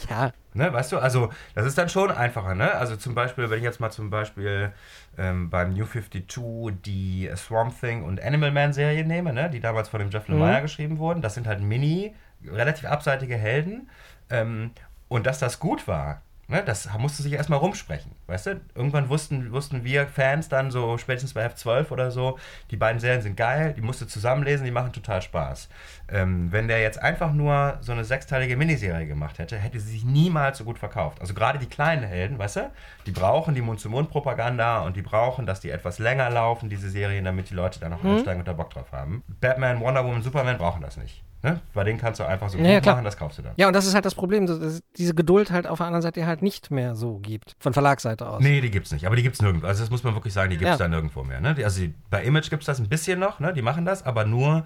[0.09, 2.71] Ja, Ne, weißt du, also das ist dann schon einfacher, ne?
[2.71, 4.73] Also zum Beispiel, wenn ich jetzt mal zum Beispiel
[5.15, 9.51] ähm, beim New 52 die Swamp Thing und Animal Man Serie nehme, ne?
[9.51, 13.87] Die damals von dem Jeff Lemire geschrieben wurden, das sind halt mini, relativ abseitige Helden.
[14.31, 14.71] Ähm,
[15.09, 16.63] und dass das gut war, ne?
[16.63, 18.61] Das musste sich erstmal rumsprechen, weißt du?
[18.75, 22.37] Irgendwann wussten, wussten wir Fans dann so, spätestens bei F12 oder so,
[22.71, 25.69] die beiden Serien sind geil, die musst du zusammenlesen, die machen total Spaß.
[26.09, 30.05] Ähm, wenn der jetzt einfach nur so eine sechsteilige Miniserie gemacht hätte, hätte sie sich
[30.05, 31.21] niemals so gut verkauft.
[31.21, 32.71] Also gerade die kleinen Helden, weißt du,
[33.05, 37.49] die brauchen die Mund-zu-Mund-Propaganda und die brauchen, dass die etwas länger laufen, diese Serien, damit
[37.49, 39.23] die Leute da noch einsteigen und da Bock drauf haben.
[39.41, 41.23] Batman, Wonder Woman, Superman brauchen das nicht.
[41.43, 41.61] Ne?
[41.73, 43.53] Bei denen kannst du einfach so Ja, ja, machen, das kaufst du dann.
[43.57, 46.01] ja, und das ist halt das Problem, dass es diese Geduld halt auf der anderen
[46.01, 48.41] Seite halt nicht mehr so gibt, von Verlagsseite aus.
[48.41, 49.05] Nee, die gibt's nicht.
[49.05, 49.67] Aber die gibt's nirgendwo.
[49.67, 50.77] Also das muss man wirklich sagen, die gibt's Ja.
[50.77, 51.39] da nirgendwo mehr.
[51.39, 51.55] Ne?
[51.63, 53.53] Also die, bei Image gibt's das ein bisschen noch, ne?
[53.53, 54.65] Die machen das, aber nur,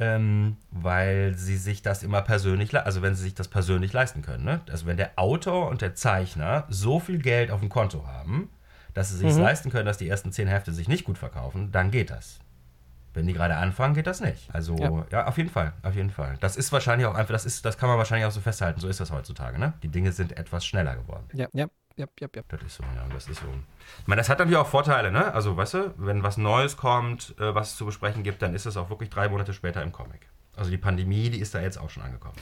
[0.00, 4.44] ähm, weil sie sich das immer persönlich, also wenn sie sich das persönlich leisten können.
[4.44, 4.60] Ne?
[4.70, 8.48] Also wenn der Autor und der Zeichner so viel Geld auf dem Konto haben,
[8.94, 9.40] dass sie sich Mhm.
[9.42, 12.40] leisten können, dass die ersten zehn Hefte sich nicht gut verkaufen, dann geht das.
[13.18, 14.48] Wenn die gerade anfangen, geht das nicht.
[14.54, 15.04] Also ja.
[15.10, 15.26] Ja.
[15.26, 16.36] auf jeden Fall, auf jeden Fall.
[16.40, 18.78] Das ist wahrscheinlich auch einfach, das ist, das kann man wahrscheinlich auch so festhalten.
[18.78, 19.58] So ist das heutzutage.
[19.58, 19.72] Ne?
[19.82, 21.24] Die Dinge sind etwas schneller geworden.
[21.32, 22.42] Ja, ja, ja, ja, ja.
[22.46, 23.48] Das ist so, ja, das ist so.
[24.02, 25.34] Ich meine, das hat natürlich auch Vorteile, ne?
[25.34, 28.66] Also, weißt du, wenn was Neues kommt, äh, was es zu besprechen gibt, dann ist
[28.66, 30.28] es auch wirklich drei Monate später im Comic.
[30.54, 32.36] Also die Pandemie, die ist da jetzt auch schon angekommen.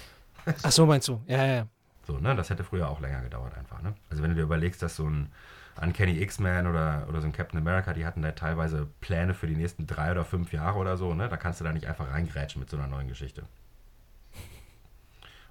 [0.62, 1.22] Ach so, meinst du?
[1.26, 1.66] Ja, ja, ja.
[2.06, 2.36] So, ne?
[2.36, 3.94] Das hätte früher auch länger gedauert einfach, ne?
[4.10, 5.32] Also wenn du dir überlegst, dass so ein
[5.80, 9.56] Uncanny X-Men oder, oder so ein Captain America, die hatten da teilweise Pläne für die
[9.56, 11.28] nächsten drei oder fünf Jahre oder so, ne?
[11.28, 13.44] Da kannst du da nicht einfach reingrätschen mit so einer neuen Geschichte.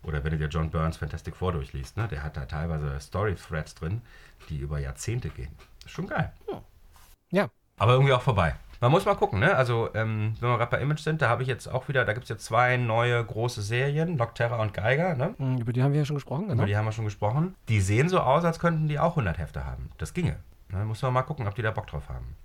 [0.04, 2.08] Oder wenn du dir John Burns Fantastic Four durchliest, ne?
[2.08, 4.02] Der hat da teilweise Story-Threads drin,
[4.50, 5.52] die über Jahrzehnte gehen.
[5.84, 6.32] Ist schon geil.
[6.48, 6.64] Ja,
[7.78, 8.56] Aber irgendwie auch vorbei.
[8.82, 9.56] Man muss mal gucken, ne?
[9.56, 12.14] Also, ähm, wenn wir gerade bei Image sind, da habe ich jetzt auch wieder, da
[12.14, 15.34] gibt es jetzt zwei neue große Serien, Nocterra und Geiger, ne?
[15.38, 16.54] hm, über die haben wir ja schon gesprochen, genau.
[16.56, 17.56] Über die haben wir schon gesprochen.
[17.70, 19.90] Die sehen so aus, als könnten die auch 100 Hefte haben.
[19.98, 20.38] Das ginge.
[20.70, 20.84] Ne?
[20.86, 22.36] Muss man mal gucken, ob die da Bock drauf haben.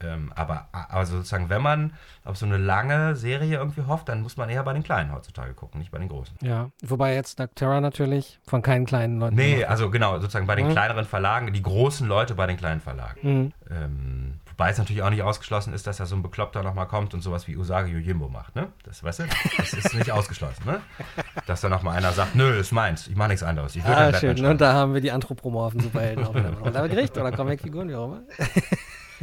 [0.00, 1.92] Ähm, aber, aber sozusagen, wenn man
[2.24, 5.54] auf so eine lange Serie irgendwie hofft, dann muss man eher bei den Kleinen heutzutage
[5.54, 6.36] gucken, nicht bei den Großen.
[6.40, 9.34] Ja, wobei jetzt Nocterra natürlich von keinen kleinen Leuten.
[9.34, 10.72] Nee, also genau, sozusagen bei den Mhm.
[10.72, 13.18] kleineren Verlagen, die großen Leute bei den kleinen Verlagen.
[13.22, 13.52] Mhm.
[13.70, 17.14] Ähm, wobei es natürlich auch nicht ausgeschlossen ist, dass da so ein Bekloppter nochmal kommt
[17.14, 18.72] und sowas wie Usagi Yojimbo macht, ne?
[18.82, 19.24] Das, weißt du,
[19.56, 20.80] das ist nicht ausgeschlossen, ne?
[21.46, 23.76] Dass da nochmal einer sagt, nö, ist meins, ich mache nichts anderes.
[23.76, 24.44] Ich will Ah, schön.
[24.44, 26.60] Und da haben wir die anthropomorphen Superhelden auch wieder.
[26.60, 28.22] Und aber gekriegt oder Comicfiguren, wie auch immer.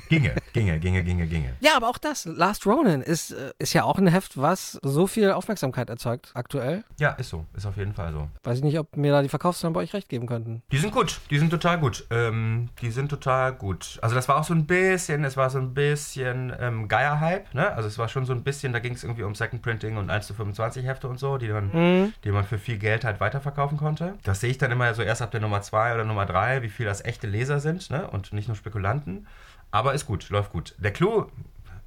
[0.09, 1.53] Ginge, ginge, ginge, ginge, ginge.
[1.59, 5.07] Ja, aber auch das, Last Ronin, ist, äh, ist ja auch ein Heft, was so
[5.07, 6.83] viel Aufmerksamkeit erzeugt aktuell.
[6.99, 8.27] Ja, ist so, ist auf jeden Fall so.
[8.43, 10.61] Weiß ich nicht, ob mir da die Verkaufszahlen bei euch recht geben könnten.
[10.71, 12.05] Die sind gut, die sind total gut.
[12.11, 13.97] Ähm, die sind total gut.
[14.01, 17.71] Also das war auch so ein bisschen, es war so ein bisschen ähm, Geier-Hype, ne?
[17.73, 20.09] Also es war schon so ein bisschen, da ging es irgendwie um Second Printing und
[20.09, 22.13] 1 zu 25 Hefte und so, die man, Mhm.
[22.23, 24.13] die man für viel Geld halt weiterverkaufen konnte.
[24.23, 26.69] Das sehe ich dann immer so erst ab der Nummer 2 oder Nummer 3, wie
[26.69, 28.07] viel das echte Leser sind, ne?
[28.07, 29.27] Und nicht nur Spekulanten.
[29.75, 30.73] Aber ist gut, läuft gut.
[30.77, 31.25] Der Clou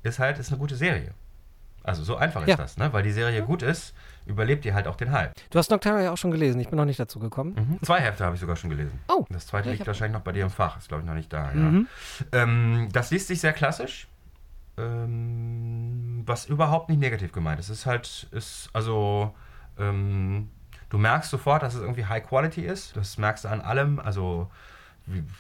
[0.03, 1.12] ist halt, ist eine gute Serie.
[1.83, 2.57] Also so einfach ist Ja.
[2.57, 2.92] das, ne?
[2.92, 3.94] Weil die Serie gut ist,
[4.27, 5.33] überlebt die halt auch den Hype.
[5.48, 7.55] Du hast Nocterra ja auch schon gelesen, ich bin noch nicht dazu gekommen.
[7.55, 7.83] Mhm.
[7.83, 8.98] Zwei Hefte habe ich sogar schon gelesen.
[9.09, 9.24] Oh.
[9.31, 10.77] Das zweite Ja, liegt wahrscheinlich noch bei dir im Fach.
[10.77, 11.46] Ist, glaube ich, noch nicht da.
[11.46, 11.55] Ja.
[11.55, 11.88] Mhm.
[12.33, 14.07] Ähm, das liest sich sehr klassisch.
[14.77, 17.70] Ähm, was überhaupt nicht negativ gemeint ist.
[17.70, 19.35] Es ist halt, ist, also,
[19.79, 20.51] ähm,
[20.90, 22.96] du merkst sofort, dass es irgendwie High Quality ist.
[22.96, 23.98] Das merkst du an allem.
[23.98, 24.50] Also,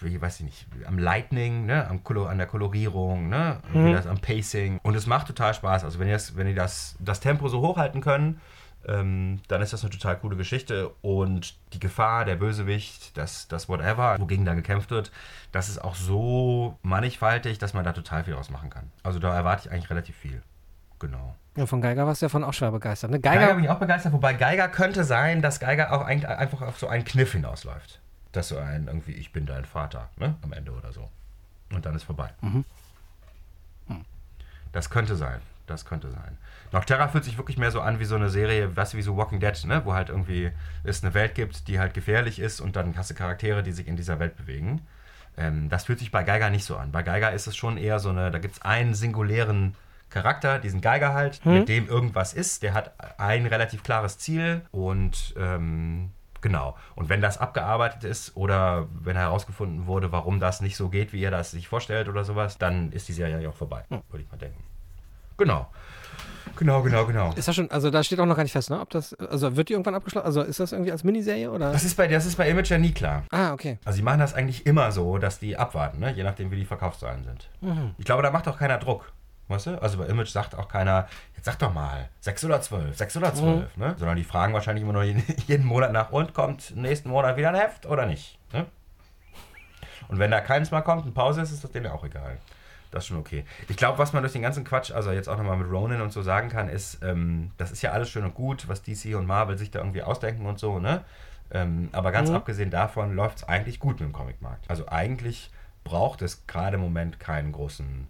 [0.00, 1.88] wie, weiß ich nicht, am Lightning, ne?
[1.88, 3.60] am an der Kolorierung, ne?
[3.72, 4.80] Wie das, am Pacing.
[4.82, 5.84] Und es macht total Spaß.
[5.84, 8.40] Also, wenn die das, wenn die das, das Tempo so hochhalten können,
[8.86, 10.90] ähm, dann ist das eine total coole Geschichte.
[11.02, 15.12] Und die Gefahr, der Bösewicht, das, das Whatever, wogegen da gekämpft wird,
[15.52, 18.90] das ist auch so mannigfaltig, dass man da total viel ausmachen kann.
[19.02, 20.42] Also da erwarte ich eigentlich relativ viel.
[20.98, 21.34] Genau.
[21.56, 23.10] Ja, von Geiger warst du ja von auch schwer begeistert.
[23.10, 23.20] Ne?
[23.20, 26.62] Geiger, Geiger, bin ich auch begeistert, wobei Geiger könnte sein, dass Geiger auch eigentlich einfach
[26.62, 28.00] auf so einen Kniff hinausläuft.
[28.32, 30.36] Dass so ein irgendwie, ich bin dein Vater, ne?
[30.42, 31.08] Am Ende oder so.
[31.72, 32.30] Und dann ist vorbei.
[32.42, 32.64] Mhm.
[34.72, 35.40] Das könnte sein.
[35.66, 36.38] Das könnte sein.
[36.72, 39.40] Nocterra fühlt sich wirklich mehr so an wie so eine Serie, du, wie so Walking
[39.40, 39.82] Dead, ne?
[39.84, 40.50] wo halt irgendwie
[40.84, 43.86] es eine Welt gibt, die halt gefährlich ist und dann hast du Charaktere, die sich
[43.86, 44.82] in dieser Welt bewegen.
[45.36, 46.90] Ähm, das fühlt sich bei Geiger nicht so an.
[46.92, 49.74] Bei Geiger ist es schon eher so eine, da gibt es einen singulären
[50.10, 51.52] Charakter, diesen Geiger halt, Hm.
[51.52, 52.62] mit dem irgendwas ist.
[52.62, 56.10] Der hat ein relativ klares Ziel und ähm,
[56.40, 56.76] genau.
[56.94, 61.20] Und wenn das abgearbeitet ist oder wenn herausgefunden wurde, warum das nicht so geht, wie
[61.20, 64.30] ihr das sich vorstellt oder sowas, dann ist die Serie ja auch vorbei, würde ich
[64.30, 64.62] mal denken.
[65.36, 65.68] Genau.
[66.56, 67.32] Genau, genau, genau.
[67.34, 68.80] Ist das schon, also da steht auch noch gar nicht fest, ne?
[68.80, 70.26] Ob das, also wird die irgendwann abgeschlossen?
[70.26, 71.70] Also ist das irgendwie als Miniserie oder?
[71.70, 73.22] Das ist bei, das ist bei Image ja nie klar.
[73.30, 73.78] Ah, okay.
[73.84, 76.12] Also die machen das eigentlich immer so, dass die abwarten, ne?
[76.12, 77.48] je nachdem wie die Verkaufszahlen sind.
[77.60, 77.94] Mhm.
[77.98, 79.12] Ich glaube, da macht auch keiner Druck.
[79.48, 79.82] Weißt du?
[79.82, 83.34] Also bei Image sagt auch keiner, jetzt sag doch mal, 6 oder 12, 6 oder
[83.34, 83.94] 12, ne?
[83.98, 87.48] Sondern die fragen wahrscheinlich immer nur jeden, jeden Monat nach, und kommt nächsten Monat wieder
[87.48, 88.38] ein Heft oder nicht?
[88.52, 88.66] Ne?
[90.08, 92.38] Und wenn da keins mal kommt und Pause ist, ist das denen auch egal.
[92.90, 93.44] Das ist schon okay.
[93.68, 96.10] Ich glaube, was man durch den ganzen Quatsch, also jetzt auch nochmal mit Ronin und
[96.12, 99.26] so sagen kann, ist, ähm, das ist ja alles schön und gut, was DC und
[99.26, 101.04] Marvel sich da irgendwie ausdenken und so, ne?
[101.50, 102.36] Ähm, aber ganz Mhm.
[102.36, 104.70] abgesehen davon läuft es eigentlich gut mit dem Comicmarkt.
[104.70, 105.50] Also eigentlich
[105.84, 108.08] braucht es gerade im Moment keinen großen,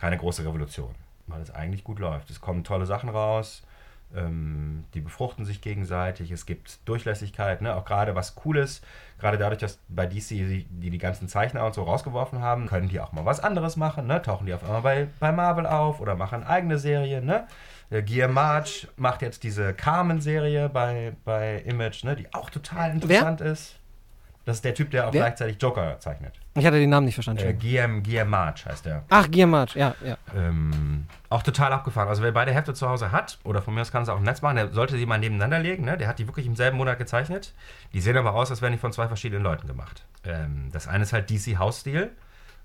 [0.00, 0.94] keine große Revolution,
[1.26, 2.30] weil es eigentlich gut läuft.
[2.30, 3.62] Es kommen tolle Sachen raus,
[4.16, 7.76] ähm, die befruchten sich gegenseitig, es gibt Durchlässigkeit, ne?
[7.76, 8.80] auch gerade was Cooles,
[9.18, 12.88] gerade dadurch, dass bei DC die, die die ganzen Zeichner und so rausgeworfen haben, können
[12.88, 14.22] die auch mal was anderes machen, ne?
[14.22, 17.26] tauchen die auf einmal bei, bei Marvel auf oder machen eigene Serien.
[17.26, 17.46] Ne?
[17.90, 22.16] Der Guillaume March macht jetzt diese Carmen-Serie bei, bei Image, ne?
[22.16, 23.76] die auch total interessant ist.
[24.46, 25.20] Das ist der Typ, der auch Wer?
[25.20, 26.39] gleichzeitig Joker zeichnet.
[26.54, 27.44] Ich hatte den Namen nicht verstanden.
[27.44, 27.54] Äh.
[27.54, 29.04] Guillaume, Guillaume March heißt der.
[29.08, 30.16] Ach, Guillermo, ja, ja.
[30.34, 32.08] Ähm, auch total abgefahren.
[32.08, 34.24] Also wer beide Hefte zu Hause hat, oder von mir aus kann es auch im
[34.24, 35.84] Netz machen, der sollte die mal nebeneinander legen.
[35.84, 35.96] Ne?
[35.96, 37.54] Der hat die wirklich im selben Monat gezeichnet.
[37.92, 40.04] Die sehen aber aus, als wären die von zwei verschiedenen Leuten gemacht.
[40.24, 42.10] Ähm, das eine ist halt DC Hausstil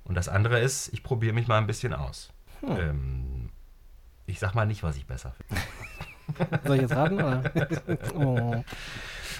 [0.04, 2.34] und das andere ist, ich probiere mich mal ein bisschen aus.
[2.68, 3.50] Ähm,
[4.26, 5.62] ich sag mal nicht, was ich besser finde.
[6.66, 7.16] Soll ich jetzt raten?
[7.16, 7.44] Oder?
[8.16, 8.64] oh.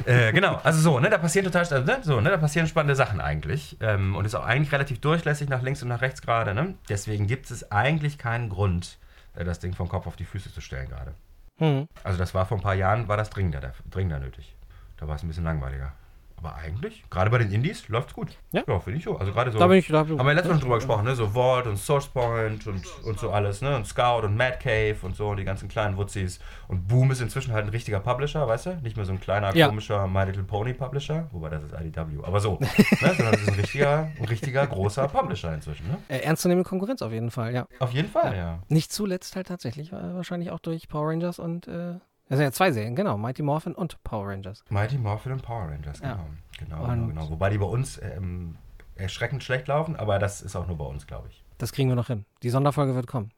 [0.06, 2.96] Äh, genau, also so, ne, da passieren total, also, ne, so, ne, da passieren spannende
[2.96, 3.78] Sachen eigentlich.
[3.80, 6.76] Ähm, und ist auch eigentlich relativ durchlässig nach links und nach rechts gerade, ne?
[6.90, 8.98] Deswegen gibt es eigentlich keinen Grund,
[9.36, 11.14] äh, das Ding vom Kopf auf die Füße zu stellen gerade.
[11.58, 11.88] Hm.
[12.04, 14.56] Also das war vor ein paar Jahren, war das dringender, dringender nötig.
[14.98, 15.94] Da war es ein bisschen langweiliger.
[16.38, 18.38] Aber eigentlich, gerade bei den Indies, läuft's gut.
[18.52, 18.64] Ja.
[18.80, 19.18] finde ich so.
[19.18, 19.58] Also gerade so.
[19.58, 21.16] Da bin ich, da haben wir letztes Mal schon drüber gesprochen, ne?
[21.16, 23.76] So Vault und Source Point und, und so alles, ne?
[23.76, 26.40] Und Scout und Mad Cave und so und die ganzen kleinen Wutzis.
[26.68, 28.70] Und Boom ist inzwischen halt ein richtiger Publisher, weißt du?
[28.84, 29.68] Nicht mehr so ein kleiner, Ja.
[29.68, 32.20] komischer My Little Pony Publisher, wobei das ist IDW.
[32.24, 32.68] Aber so, ne?
[33.00, 35.98] Sondern das ist ein richtiger, ein richtiger großer Publisher inzwischen, ne?
[36.10, 37.68] Äh, ernstzunehmende Konkurrenz auf jeden Fall, ja.
[37.80, 38.60] Auf jeden Fall, ja.
[38.68, 41.96] Nicht zuletzt halt tatsächlich, äh, wahrscheinlich auch durch Power Rangers und, äh,
[42.30, 44.64] das sind ja zwei Serien, genau, Mighty Morphin und Power Rangers.
[44.70, 46.16] Mighty Morphin und Power Rangers, genau.
[46.16, 46.26] Ja.
[46.60, 47.30] Genau, Und- genau, genau.
[47.30, 48.56] Wobei die bei uns ähm,
[48.96, 51.42] erschreckend schlecht laufen, aber das ist auch nur bei uns, glaube ich.
[51.58, 52.26] Das kriegen wir noch hin.
[52.44, 53.32] Die Sonderfolge wird kommen.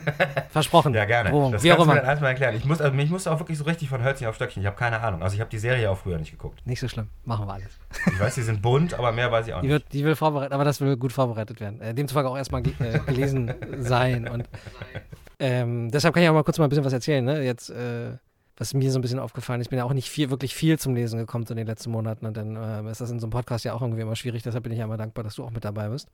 [0.50, 0.92] Versprochen.
[0.92, 1.32] Ja, gerne.
[1.32, 2.00] Wo, das wie auch kannst du mir immer.
[2.02, 2.54] dann erstmal erklären.
[2.54, 4.62] Ich muss, also, mich musste auch wirklich so richtig von Hölzchen auf Stöckchen.
[4.62, 5.22] Ich habe keine Ahnung.
[5.22, 6.66] Also ich habe die Serie auch früher nicht geguckt.
[6.66, 7.08] Nicht so schlimm.
[7.24, 7.78] Machen wir alles.
[8.06, 9.72] Ich weiß, die sind bunt, aber mehr weiß ich auch Die, nicht.
[9.72, 11.80] wird, die will vorbereitet, aber das will gut vorbereitet werden.
[11.80, 14.28] Äh, demzufolge auch erstmal äh, gelesen sein.
[14.28, 14.46] Und
[15.38, 17.24] ähm, deshalb kann ich auch mal kurz mal ein bisschen was erzählen.
[17.24, 17.42] Ne?
[17.42, 18.18] Jetzt, äh,
[18.56, 20.78] was mir so ein bisschen aufgefallen ist, ich bin ja auch nicht viel, wirklich viel
[20.78, 22.26] zum Lesen gekommen in den letzten Monaten.
[22.26, 24.42] Und dann äh, ist das in so einem Podcast ja auch irgendwie immer schwierig.
[24.42, 26.08] Deshalb bin ich ja immer dankbar, dass du auch mit dabei bist.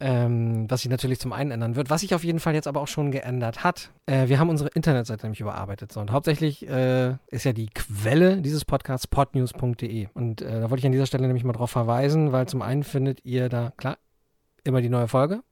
[0.00, 1.90] Ähm, was sich natürlich zum einen ändern wird.
[1.90, 3.90] Was sich auf jeden Fall jetzt aber auch schon geändert hat.
[4.06, 5.90] Äh, wir haben unsere Internetseite nämlich überarbeitet.
[5.90, 6.00] So.
[6.00, 10.08] Und hauptsächlich äh, ist ja die Quelle dieses Podcasts podnews.de.
[10.14, 12.84] Und äh, da wollte ich an dieser Stelle nämlich mal drauf verweisen, weil zum einen
[12.84, 13.98] findet ihr da, klar,
[14.62, 15.42] immer die neue Folge.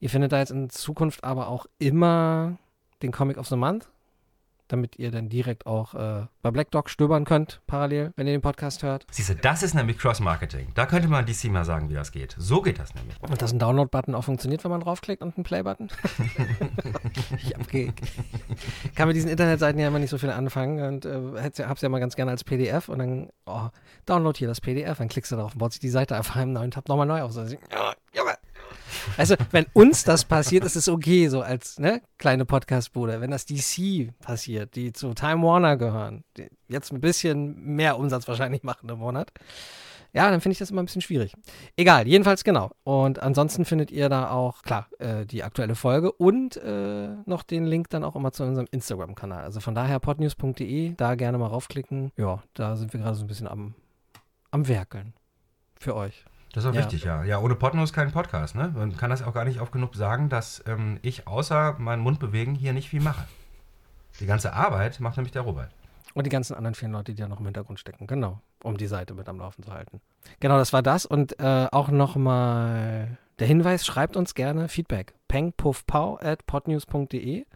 [0.00, 2.58] Ihr findet da jetzt in Zukunft aber auch immer
[3.02, 3.88] den Comic of the Month,
[4.72, 8.40] damit ihr dann direkt auch äh, bei Black Dog stöbern könnt, parallel, wenn ihr den
[8.40, 9.06] Podcast hört.
[9.10, 10.68] Siehst du, das ist nämlich Cross-Marketing.
[10.74, 12.34] Da könnte man DC mal sagen, wie das geht.
[12.38, 13.20] So geht das nämlich.
[13.20, 15.90] Und dass ein Download-Button auch funktioniert, wenn man draufklickt und einen Play-Button.
[17.36, 17.92] ich ge
[18.94, 21.90] kann mit diesen Internetseiten ja immer nicht so viel anfangen und äh, ja, hab's ja
[21.90, 23.68] mal ganz gerne als PDF und dann, oh,
[24.06, 26.54] download hier das PDF, dann klickst du drauf und baut sich die Seite einfach im
[26.54, 27.32] neuen Tab nochmal neu auf.
[27.32, 28.36] So, ja, Junge.
[29.16, 33.20] Also, wenn uns das passiert, ist es okay, so als ne, kleine Podcast-Bude.
[33.20, 38.26] Wenn das DC passiert, die zu Time Warner gehören, die jetzt ein bisschen mehr Umsatz
[38.28, 39.32] wahrscheinlich machen im Monat,
[40.14, 41.34] ja, dann finde ich das immer ein bisschen schwierig.
[41.76, 42.70] Egal, jedenfalls genau.
[42.84, 47.64] Und ansonsten findet ihr da auch, klar, äh, die aktuelle Folge und äh, noch den
[47.64, 49.42] Link dann auch immer zu unserem Instagram-Kanal.
[49.42, 52.12] Also von daher podnews.de, da gerne mal raufklicken.
[52.16, 53.74] Ja, da sind wir gerade so ein bisschen am,
[54.50, 55.14] am Werkeln.
[55.80, 56.24] Für euch.
[56.52, 56.80] Das ist auch Ja.
[56.80, 57.24] wichtig, ja.
[57.24, 58.72] Ja, ohne Podnews kein Podcast, ne?
[58.76, 62.18] Man kann das auch gar nicht oft genug sagen, dass ähm, ich außer meinen Mund
[62.20, 63.24] bewegen hier nicht viel mache.
[64.20, 65.70] Die ganze Arbeit macht nämlich der Robert.
[66.14, 68.86] Und die ganzen anderen vielen Leute, die da noch im Hintergrund stecken, genau, um die
[68.86, 70.02] Seite mit am Laufen zu halten.
[70.40, 71.06] Genau, das war das.
[71.06, 75.14] Und äh, auch nochmal Der Hinweis, schreibt uns gerne Feedback.
[75.28, 77.46] pengpuffpau at podnews.de.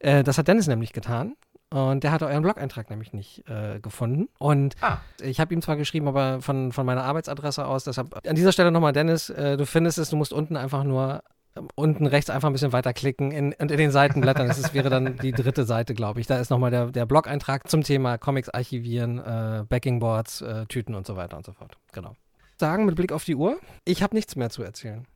[0.00, 1.36] Äh, das hat Dennis nämlich getan.
[1.74, 4.28] Und der hatte euren Blog-Eintrag nämlich nicht äh, gefunden.
[4.38, 4.98] Und Ah.
[5.20, 7.82] ich habe ihm zwar geschrieben, aber von, von meiner Arbeitsadresse aus.
[7.82, 11.24] Deshalb an dieser Stelle nochmal, Dennis, äh, du findest es, du musst unten einfach nur
[11.56, 14.46] ähm, unten rechts einfach ein bisschen weiter klicken in, und in den Seiten blättern.
[14.46, 16.28] Das ist, wäre dann die dritte Seite, glaube ich.
[16.28, 21.08] Da ist nochmal der, der Blog-Eintrag zum Thema Comics archivieren, äh, Backingboards, äh, Tüten und
[21.08, 21.76] so weiter und so fort.
[21.90, 22.14] Genau.
[22.56, 25.06] Sagen mit Blick auf die Uhr, ich habe nichts mehr zu erzählen.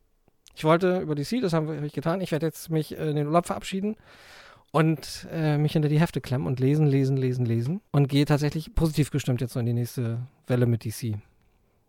[0.55, 2.19] Ich wollte über DC, das haben wir hab ich getan.
[2.19, 3.95] Ich werde jetzt mich äh, in den Urlaub verabschieden
[4.71, 7.81] und äh, mich hinter die Hefte klemmen und lesen, lesen, lesen, lesen.
[7.91, 11.17] Und gehe tatsächlich positiv gestimmt jetzt so in die nächste Welle mit DC.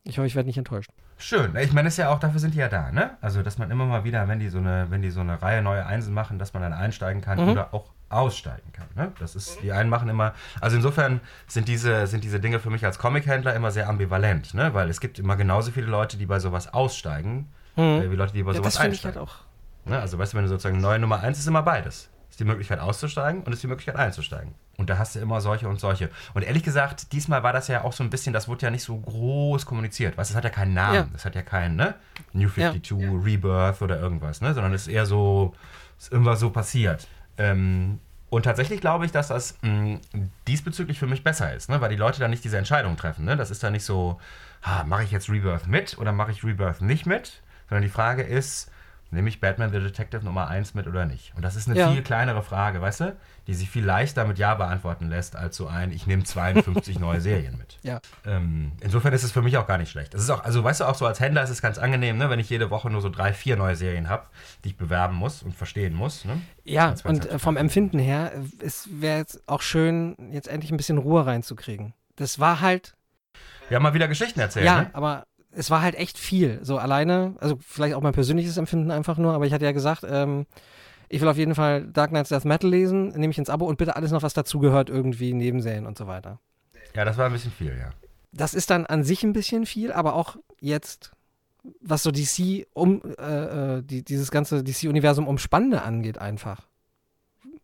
[0.05, 0.91] Ich hoffe, ich werde nicht enttäuscht.
[1.19, 1.55] Schön.
[1.57, 3.19] Ich meine, das ist ja auch, dafür sind die ja da, ne?
[3.21, 5.61] Also, dass man immer mal wieder, wenn die so eine, wenn die so eine Reihe
[5.61, 7.51] neue Einsen machen, dass man dann einsteigen kann Mhm.
[7.51, 8.87] oder auch aussteigen kann.
[8.97, 9.13] Ne?
[9.21, 12.85] Das ist, die einen machen immer, also insofern sind diese, sind diese Dinge für mich
[12.87, 14.73] als Comic-Händler immer sehr ambivalent, ne?
[14.73, 18.43] Weil es gibt immer genauso viele Leute, die bei sowas aussteigen, äh, wie Leute, die
[18.43, 19.21] bei Ja, sowas das finde ich einsteigen.
[19.21, 19.91] halt auch.
[19.91, 20.01] Ne?
[20.01, 22.09] Also weißt du, wenn du sozusagen neue Nummer eins ist immer beides.
[22.31, 24.55] Ist die Möglichkeit auszusteigen und ist die Möglichkeit einzusteigen.
[24.77, 26.11] Und da hast du immer solche und solche.
[26.33, 28.85] Und ehrlich gesagt, diesmal war das ja auch so ein bisschen, das wurde ja nicht
[28.85, 30.17] so groß kommuniziert.
[30.17, 30.95] Weißt das hat ja keinen Namen.
[30.95, 31.09] Ja.
[31.13, 31.95] Das hat ja keinen, ne?
[32.33, 32.93] New 52,
[33.25, 34.55] Rebirth oder irgendwas, ne?
[34.55, 35.55] Sondern es ist eher so,
[35.99, 37.09] ist irgendwas so passiert.
[37.37, 37.99] Ähm,
[38.31, 39.99] und tatsächlich glaube ich, dass das mh,
[40.47, 41.81] diesbezüglich für mich besser ist, ne?
[41.81, 43.25] weil die Leute dann nicht diese Entscheidung treffen.
[43.25, 43.37] Ne?
[43.37, 44.21] Das ist dann nicht so,
[44.63, 48.23] ha, mache ich jetzt Rebirth mit oder mache ich Rebirth nicht mit, sondern die Frage
[48.23, 48.71] ist,
[49.11, 51.33] nehme ich Batman the Detective Nummer 1 mit oder nicht?
[51.37, 51.91] Und das ist eine Ja.
[51.91, 55.67] viel kleinere Frage, weißt du, die sich viel leichter mit Ja beantworten lässt, als so
[55.67, 57.79] ein, ich nehme 52 neue Serien mit.
[57.83, 58.01] Ja.
[58.25, 60.15] Ähm, insofern ist es für mich auch gar nicht schlecht.
[60.15, 62.31] Das ist auch, also weißt du, auch so als Händler ist es ganz angenehm, ne,
[62.31, 64.25] wenn ich jede Woche nur so drei, vier neue Serien habe,
[64.65, 66.25] die ich bewerben muss und verstehen muss.
[66.25, 66.41] Ne?
[66.65, 70.77] Ja, und äh, vom Empfinden her, äh, es wäre jetzt auch schön, jetzt endlich ein
[70.77, 71.95] bisschen Ruhe reinzukriegen.
[72.17, 72.95] Das war halt,
[73.69, 74.67] Wir haben mal wieder Geschichten erzählt.
[74.67, 74.91] ja, Ne?
[74.93, 76.61] aber es war halt echt viel.
[76.63, 80.05] So alleine, also vielleicht auch mein persönliches Empfinden einfach nur, aber ich hatte ja gesagt,
[80.09, 80.47] ähm,
[81.09, 83.79] ich will auf jeden Fall Dark Knights Death Metal lesen, nehme ich ins Abo und
[83.79, 86.39] bitte alles noch, was dazugehört, irgendwie Nebenserien und so weiter.
[86.95, 87.91] Ja, das war ein bisschen viel, ja.
[88.33, 91.13] Das ist dann an sich ein bisschen viel, aber auch jetzt,
[91.81, 96.70] was so DC um, äh, äh, die, dieses ganze DC-Universum umspannende angeht, einfach.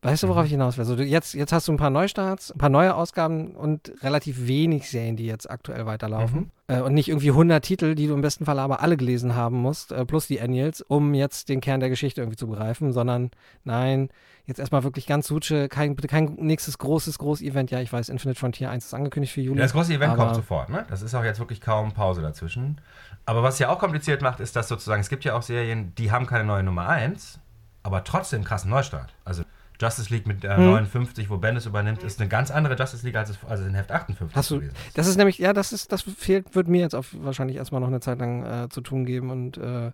[0.06, 0.46] Weißt du, worauf Mhm.
[0.46, 0.82] ich hinaus will?
[0.82, 4.46] Also du, jetzt, jetzt hast du ein paar Neustarts, ein paar neue Ausgaben und relativ
[4.46, 6.50] wenig Serien, die jetzt aktuell weiterlaufen.
[6.68, 9.56] Äh, und nicht irgendwie 100 Titel, die du im besten Fall aber alle gelesen haben
[9.58, 13.30] musst, äh, plus die Annuals, um jetzt den Kern der Geschichte irgendwie zu begreifen, sondern
[13.64, 14.08] nein,
[14.46, 17.70] jetzt erstmal wirklich ganz Suche, kein, bitte kein nächstes großes, großes Event.
[17.70, 19.58] Ja, ich weiß, Infinite Frontier 1 ist angekündigt für Juli.
[19.58, 20.84] Ja, das große Event kommt sofort, ne?
[20.88, 22.80] Das ist auch jetzt wirklich kaum Pause dazwischen.
[23.26, 26.10] Aber was ja auch kompliziert macht, ist, dass sozusagen, es gibt ja auch Serien, die
[26.12, 27.38] haben keine neue Nummer 1,
[27.82, 29.14] aber trotzdem krassen Neustart.
[29.24, 29.42] Also
[29.80, 30.64] Justice League mit äh, Hm.
[30.64, 33.74] 59, wo Bendis übernimmt, ist eine ganz andere Justice League, als es, als es in
[33.74, 34.96] Heft 58 Hast du, gewesen ist.
[34.98, 37.88] das ist nämlich, ja, das ist, das fehlt, wird mir jetzt auf wahrscheinlich erstmal noch
[37.88, 39.92] eine Zeit lang äh, zu tun geben und äh,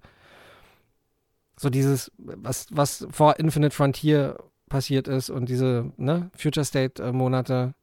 [1.58, 7.12] so dieses, was, was vor Infinite Frontier passiert ist und diese, ne, Future State äh,
[7.12, 7.74] Monate,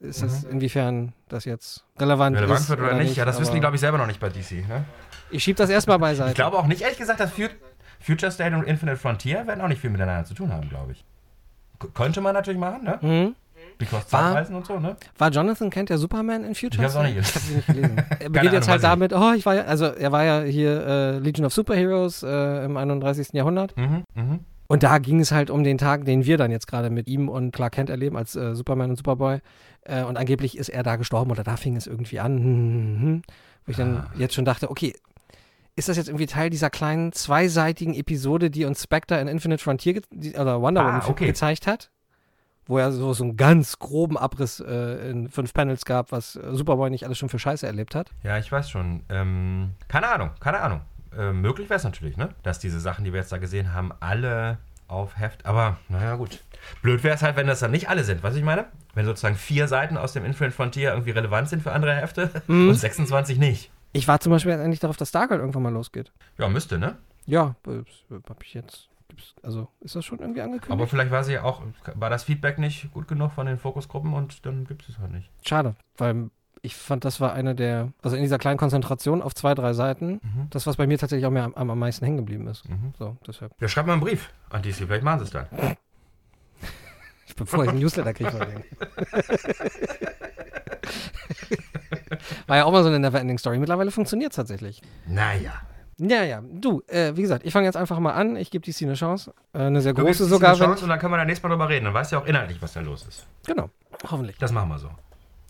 [0.00, 2.38] ist das, inwiefern das jetzt relevant, Mhm.
[2.40, 4.28] Relevant ist wird oder, nicht, ja, das wissen die, glaube ich, selber noch nicht bei
[4.28, 4.66] DC.
[4.68, 4.84] Ne?
[5.30, 6.30] Ich schieb das erstmal beiseite.
[6.30, 7.48] Ich glaube auch nicht, ehrlich gesagt, dass Fu-
[8.00, 11.04] Future State und Infinite Frontier werden auch nicht viel miteinander zu tun haben, glaube ich.
[11.94, 12.98] Könnte man natürlich machen, ne?
[13.00, 13.34] Mhm.
[13.78, 14.96] Because War- und so, ne?
[15.18, 17.96] War Jonathan Kent der Superman in Future Ich hab's auch nicht Ich hab's nicht gelesen.
[18.20, 21.18] Er beginnt jetzt halt damit, oh, ich war ja, also er war ja hier äh,
[21.18, 23.28] Legion of Superheroes äh, im 31.
[23.34, 23.76] Jahrhundert.
[23.76, 24.40] Mhm, mhm.
[24.68, 27.28] Und da ging es halt um den Tag, den wir dann jetzt gerade mit ihm
[27.28, 29.38] und Clark Kent erleben als äh, Superman und Superboy.
[29.82, 32.38] Äh, und angeblich ist er da gestorben oder da fing es irgendwie an.
[32.38, 33.22] Hm, hm, hm,
[33.66, 34.10] wo ich dann Ah.
[34.16, 34.94] jetzt schon dachte, okay,
[35.76, 40.00] ist das jetzt irgendwie Teil dieser kleinen zweiseitigen Episode, die uns Spectre in Infinite Frontier
[40.10, 41.26] die, oder Wonder Ah, Woman okay.
[41.26, 41.90] gezeigt hat?
[42.68, 46.90] Wo er so, so einen ganz groben Abriss äh, in fünf Panels gab, was Superboy
[46.90, 48.10] nicht alles schon für Scheiße erlebt hat.
[48.24, 49.02] Ja, ich weiß schon.
[49.08, 50.80] Ähm, keine Ahnung, keine Ahnung.
[51.16, 52.30] Äh, möglich wäre es natürlich, ne?
[52.42, 54.58] Dass diese Sachen, die wir jetzt da gesehen haben, alle
[54.88, 55.46] auf Heft.
[55.46, 56.40] Aber naja, gut.
[56.82, 58.64] Blöd wäre es halt, wenn das dann nicht alle sind, was ich meine?
[58.94, 62.70] Wenn sozusagen vier Seiten aus dem Infinite Frontier irgendwie relevant sind für andere Hefte Mhm.
[62.70, 63.70] und 26 nicht.
[63.96, 66.12] Ich war zum Beispiel endlich darauf, dass Stargirl irgendwann mal losgeht.
[66.38, 66.96] Ja, müsste, ne?
[67.26, 67.54] Ja,
[68.28, 68.88] hab ich jetzt.
[69.42, 70.70] Also, ist das schon irgendwie angekündigt?
[70.72, 71.62] Aber vielleicht war sie ja auch,
[71.94, 75.12] war das Feedback nicht gut genug von den Fokusgruppen und dann gibt es es halt
[75.12, 75.30] nicht.
[75.46, 76.28] Schade, weil
[76.60, 80.20] ich fand, das war eine der, also in dieser kleinen Konzentration auf zwei, drei Seiten,
[80.22, 80.48] Mhm.
[80.50, 82.68] das, was bei mir tatsächlich auch mehr am, am meisten hängen geblieben ist.
[82.68, 82.92] Mhm.
[82.98, 83.52] So, deshalb.
[83.60, 85.46] Ja, schreib mal einen Brief an DC, vielleicht machen sie es dann.
[87.36, 88.64] Bevor ich einen Newsletter kriege von denen.
[92.46, 93.58] War ja auch mal so eine Neverending-Story.
[93.58, 94.82] Mittlerweile funktioniert es tatsächlich.
[95.06, 95.52] Naja.
[95.98, 96.42] Ja, ja.
[96.52, 98.36] Du, äh, wie gesagt, ich fange jetzt einfach mal an.
[98.36, 99.32] Ich gebe DC eine Chance.
[99.54, 100.50] Äh, eine sehr Du große sogar.
[100.50, 101.86] eine Chance und dann können wir da nächstes Mal drüber reden.
[101.86, 103.26] Dann weißt du ja auch inhaltlich, was da los ist.
[103.46, 103.70] genau,
[104.10, 104.36] hoffentlich.
[104.38, 104.90] Das machen wir so.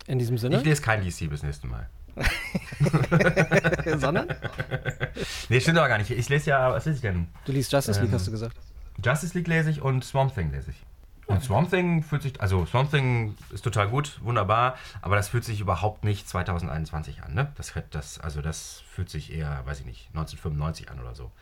[0.07, 0.59] In diesem Ich Sinne.
[0.59, 1.89] lese kein DC bis nächstes Mal.
[3.99, 4.29] Sondern?
[5.49, 6.11] Nee, stimmt aber gar nicht.
[6.11, 7.27] Ich lese ja, was lese ich denn?
[7.45, 8.57] Du liest Justice League, Ähm, hast du gesagt.
[9.05, 10.83] Justice League lese ich und Swamp Thing lese ich.
[11.27, 15.45] Und Swamp Thing fühlt sich, also Swamp Thing ist total gut, wunderbar, aber das fühlt
[15.45, 17.53] sich überhaupt nicht 2021 an, ne?
[17.57, 21.33] Das, das, also das fühlt sich eher, weiß ich nicht, 1995 an oder so.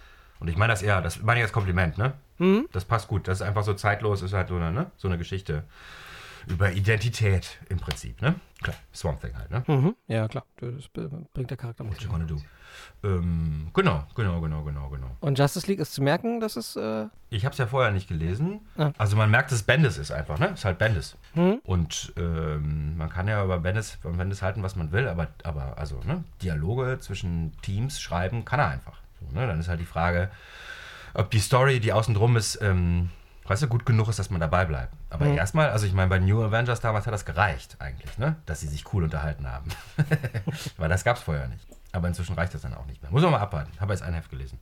[0.41, 2.14] Und ich meine das eher, das meine ich als Kompliment, ne?
[2.39, 2.66] Mhm.
[2.72, 4.91] Das passt gut, das ist einfach so zeitlos, ist halt so eine, ne?
[4.97, 5.64] so eine Geschichte
[6.47, 8.35] über Identität im Prinzip, ne?
[8.62, 9.64] Klar, Swamp Thing halt, ne?
[9.66, 9.97] Mhm.
[10.07, 10.45] Ja, klar.
[10.57, 11.95] Das bringt der Charakter mit.
[11.95, 12.41] What you gonna do?
[13.05, 15.07] Ähm, genau, genau, genau, genau, genau.
[15.21, 16.75] Und Justice League ist zu merken, dass es.
[16.77, 18.61] Äh, Ich habe es ja vorher nicht gelesen.
[18.79, 18.93] Ah.
[18.99, 20.47] Also man merkt, dass es Bendis ist einfach, ne?
[20.55, 21.17] Ist halt Bendis.
[21.35, 21.61] hm?
[21.65, 25.77] Und ähm, man kann ja über Bendis, von Bendis halten, was man will, aber, aber
[25.77, 26.25] also, ne?
[26.43, 28.99] Dialoge zwischen Teams schreiben kann er einfach.
[29.21, 29.47] So, ne?
[29.47, 30.31] Dann ist halt die Frage,
[31.13, 33.11] ob die Story, die außen drum ist, ähm,
[33.47, 34.95] weißt du, gut genug ist, dass man dabei bleibt.
[35.11, 35.37] Aber Mhm.
[35.37, 38.37] erstmal, also ich meine, bei New Avengers damals hat das gereicht eigentlich, ne?
[38.47, 39.69] Dass sie sich cool unterhalten haben.
[40.79, 41.67] Weil das gab es vorher nicht.
[41.95, 43.11] Aber inzwischen reicht das dann auch nicht mehr.
[43.11, 43.70] Muss man mal abwarten.
[43.80, 44.59] Habe jetzt ein Heft gelesen.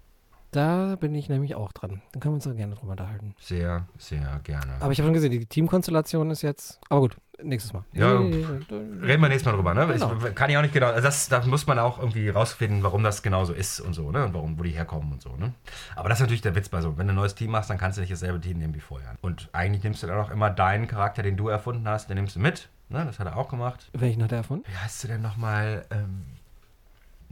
[0.50, 2.02] Da bin ich nämlich auch dran.
[2.12, 3.34] Dann können wir uns da gerne drüber unterhalten.
[3.40, 4.74] Sehr, sehr gerne.
[4.80, 6.78] Aber ich habe schon gesehen, die Teamkonstellation ist jetzt.
[6.90, 7.84] Aber gut, nächstes Mal.
[7.94, 8.20] Ja.
[8.20, 9.86] Äh, Reden wir nächstes Mal drüber, ne?
[9.86, 10.14] Genau.
[10.26, 10.88] Ich kann ja auch nicht genau.
[10.88, 14.10] Also das, da muss man auch irgendwie rausfinden, warum das genau so ist und so,
[14.10, 14.26] ne?
[14.26, 15.54] Und warum, wo die herkommen und so, ne?
[15.96, 16.98] Aber das ist natürlich der Witz bei so.
[16.98, 19.14] Wenn du ein neues Team machst, dann kannst du nicht dasselbe Team nehmen wie vorher.
[19.22, 22.36] Und eigentlich nimmst du dann auch immer deinen Charakter, den du erfunden hast, den nimmst
[22.36, 22.68] du mit.
[22.90, 23.06] Ne?
[23.06, 23.88] Das hat er auch gemacht.
[23.94, 24.66] Welchen hat er erfunden?
[24.68, 25.86] Wie heißt sie denn nochmal?
[25.90, 26.24] Ähm,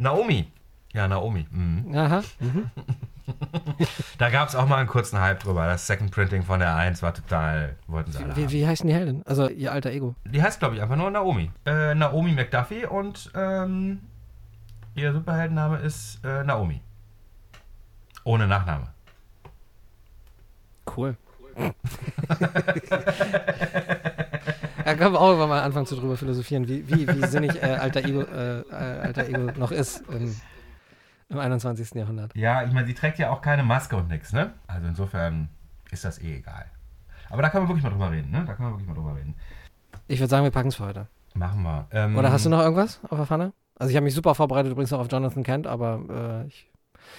[0.01, 0.51] Naomi.
[0.93, 1.47] Ja, Naomi.
[1.51, 1.97] Mhm.
[1.97, 2.23] Aha.
[2.41, 2.71] Mhm.
[4.19, 5.65] Da gab es auch mal einen kurzen Hype drüber.
[5.67, 7.77] Das Second Printing von der 1 war total.
[7.87, 8.51] Wollten sie alle Wie, haben.
[8.51, 9.23] wie heißt denn die Heldin?
[9.25, 10.17] Also ihr alter Ego.
[10.25, 11.49] Die heißt, glaube ich, einfach nur Naomi.
[11.65, 14.01] Äh, Naomi McDuffie und ähm,
[14.97, 16.81] ihr Superheldenname ist äh, Naomi.
[18.25, 18.89] Ohne Nachname.
[20.97, 21.17] Cool.
[24.91, 27.67] Da können wir auch irgendwann mal anfangen zu drüber philosophieren, wie, wie, wie sinnig äh,
[27.67, 30.35] alter, Ego, äh, äh, alter Ego noch ist im,
[31.29, 31.95] im 21.
[31.95, 32.35] Jahrhundert.
[32.35, 34.53] Ja, ich meine, sie trägt ja auch keine Maske und nix, ne?
[34.67, 35.49] Also insofern
[35.93, 36.67] ist das eh egal.
[37.29, 38.45] Aber da können wir wirklich mal drüber reden, ne?
[38.45, 39.37] Da können wir wirklich mal drüber reden.
[40.09, 41.07] Ich würde sagen, wir packen es für heute.
[41.35, 41.87] Machen wir.
[41.93, 43.53] Ähm, Oder hast du noch irgendwas auf der Pfanne?
[43.79, 46.69] Also ich habe mich super vorbereitet, übrigens auch auf Jonathan Kent, aber äh, ich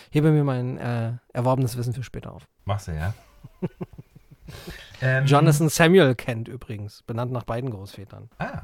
[0.09, 2.49] hebe mir mein äh, erworbenes Wissen für später auf.
[2.65, 3.13] Machst du, ja?
[5.01, 8.29] ähm, Jonathan Samuel Kent übrigens, benannt nach beiden Großvätern.
[8.37, 8.63] Ah,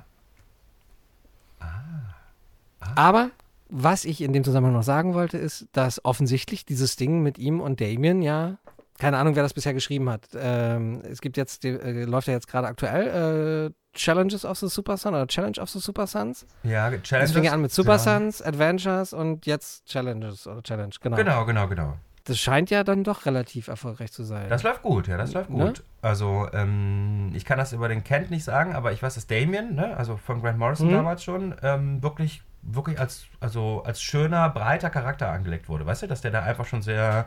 [2.96, 3.32] Aber
[3.70, 7.60] was ich in dem Zusammenhang noch sagen wollte, ist, dass offensichtlich dieses Ding mit ihm
[7.60, 8.58] und Damien ja,
[8.98, 10.30] keine Ahnung, wer das bisher geschrieben hat.
[10.36, 14.68] Ähm, es gibt jetzt, die, äh, läuft ja jetzt gerade aktuell äh, Challenges of the
[14.70, 16.46] Super Sun oder Challenge of the Super Suns.
[16.64, 17.34] ja, Das Challenges.
[17.34, 18.20] fing ja an mit Super genau.
[18.20, 21.18] Suns, Adventures und jetzt Challenges oder Challenge, genau.
[21.18, 21.94] Genau, genau, genau.
[22.28, 24.50] Das scheint ja dann doch relativ erfolgreich zu sein.
[24.50, 25.66] Das läuft gut, ja, das läuft Ne?
[25.68, 25.84] gut.
[26.02, 29.76] Also, ähm, ich kann das über den Kent nicht sagen, aber ich weiß, dass Damien,
[29.76, 30.92] ne, also von Grant Morrison Mhm.
[30.94, 35.86] damals schon, ähm, wirklich, wirklich als, also als schöner, breiter Charakter angelegt wurde.
[35.86, 37.26] Weißt du, dass der da einfach schon sehr,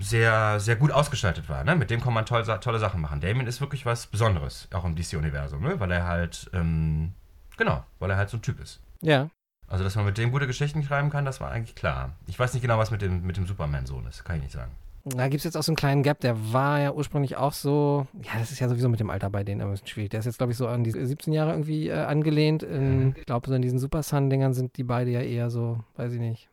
[0.00, 1.64] sehr, sehr gut ausgestaltet war.
[1.64, 1.74] Ne?
[1.76, 3.20] Mit dem kann man toll, tolle Sachen machen.
[3.20, 5.80] Damien ist wirklich was Besonderes, auch im DC-Universum, ne?
[5.80, 7.12] weil er halt, ähm,
[7.56, 8.80] genau, weil er halt so ein Typ ist.
[9.00, 9.28] ja.
[9.68, 12.12] Also, dass man mit dem gute Geschichten schreiben kann, das war eigentlich klar.
[12.26, 14.72] Ich weiß nicht genau, was mit dem, mit dem Superman-Sohn ist, kann ich nicht sagen.
[15.04, 18.06] Da gibt es jetzt auch so einen kleinen Gap, der war ja ursprünglich auch so,
[18.22, 20.10] ja, das ist ja sowieso mit dem Alter bei denen immer ein bisschen schwierig.
[20.10, 22.62] Der ist jetzt, glaube ich, so an die 17 Jahre irgendwie äh, angelehnt.
[22.62, 26.12] In, ich glaube, so in diesen Super Sun-Dingern sind die beide ja eher so, weiß
[26.12, 26.48] ich nicht,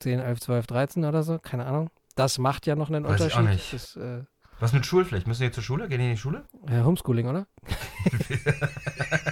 [0.00, 1.90] 10, 11, 12, 13 oder so, keine Ahnung.
[2.14, 3.72] Das macht ja noch einen Weiß ich auch Unterschied.
[3.72, 3.72] nicht.
[3.72, 4.24] Das äh,
[4.60, 5.26] Was mit Schulpflicht?
[5.26, 5.88] Müssen die zur Schule?
[5.88, 6.44] Gehen die in die Schule?
[6.68, 7.46] äh, Homeschooling, oder?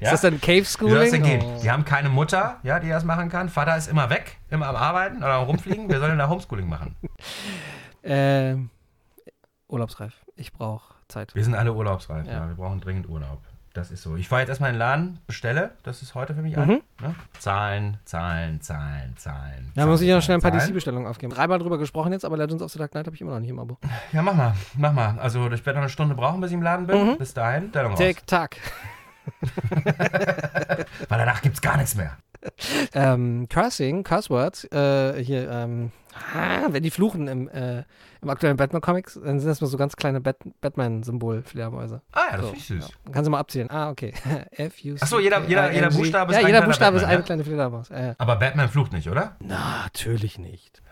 [0.00, 0.06] Ja?
[0.06, 1.10] Ist das dann Wie soll das Cave-Schooling?
[1.12, 1.42] denn gehen?
[1.44, 1.60] Oh.
[1.62, 3.48] Die haben keine Mutter, ja, die das machen kann.
[3.48, 5.88] Vater ist immer weg, immer am Arbeiten oder am Rumfliegen.
[5.88, 6.96] Wer soll denn da Homeschooling machen?
[8.02, 8.56] Äh,
[9.68, 10.14] urlaubsreif.
[10.36, 11.34] Ich brauche Zeit.
[11.34, 12.32] Wir sind alle urlaubsreif, ja.
[12.32, 12.48] Ja.
[12.48, 13.42] Wir brauchen dringend Urlaub.
[13.74, 14.16] Das ist so.
[14.16, 15.72] Ich fahre jetzt erstmal in den Laden, bestelle.
[15.84, 16.66] Das ist heute für mich an.
[16.66, 16.82] Mhm.
[17.00, 17.14] Ne?
[17.38, 19.70] Zahlen, Zahlen, Zahlen, Zahlen.
[19.76, 20.50] Da muss ich ja noch schnell ein paar.
[20.50, 21.32] DC-Bestellungen aufgeben.
[21.32, 23.50] Dreimal drüber gesprochen jetzt, aber Legends of the Dark Knight habe ich immer noch nicht
[23.50, 23.76] im Abo.
[24.12, 25.18] Ja, mach mal, mach mal.
[25.20, 27.10] Also ich werde noch eine Stunde brauchen, bis ich im Laden bin.
[27.12, 27.18] Mhm.
[27.18, 28.00] Bis dahin, Stellung raus.
[28.00, 28.56] Tick-Tack.
[31.08, 32.16] Weil danach gibt's gar nichts mehr.
[32.94, 35.92] Ähm, Cursing, Cursewords, äh, hier, ähm,
[36.34, 37.84] ah, wenn die fluchen im, äh,
[38.22, 42.00] im aktuellen Batman-Comics, dann sind das mal so ganz kleine Bat Batman-Symbol-Fledermäuse.
[42.12, 42.88] Ah ja, das So, ich süß.
[42.88, 42.94] Ja.
[43.04, 43.70] Dann kannst du mal abzählen.
[43.70, 44.14] Ah, okay.
[44.52, 45.90] F, U, C, Ach so, jeder- jeder- jeder.
[45.90, 47.26] Buchstabe ist Ja, ein jeder kleiner Buchstabe ist Batman, eine ja?
[47.26, 47.88] kleine Fledermaus.
[47.90, 48.14] Ja, ja.
[48.18, 49.36] Aber Batman flucht nicht, oder?
[49.40, 50.80] Natürlich nicht.
[50.86, 50.90] Ja.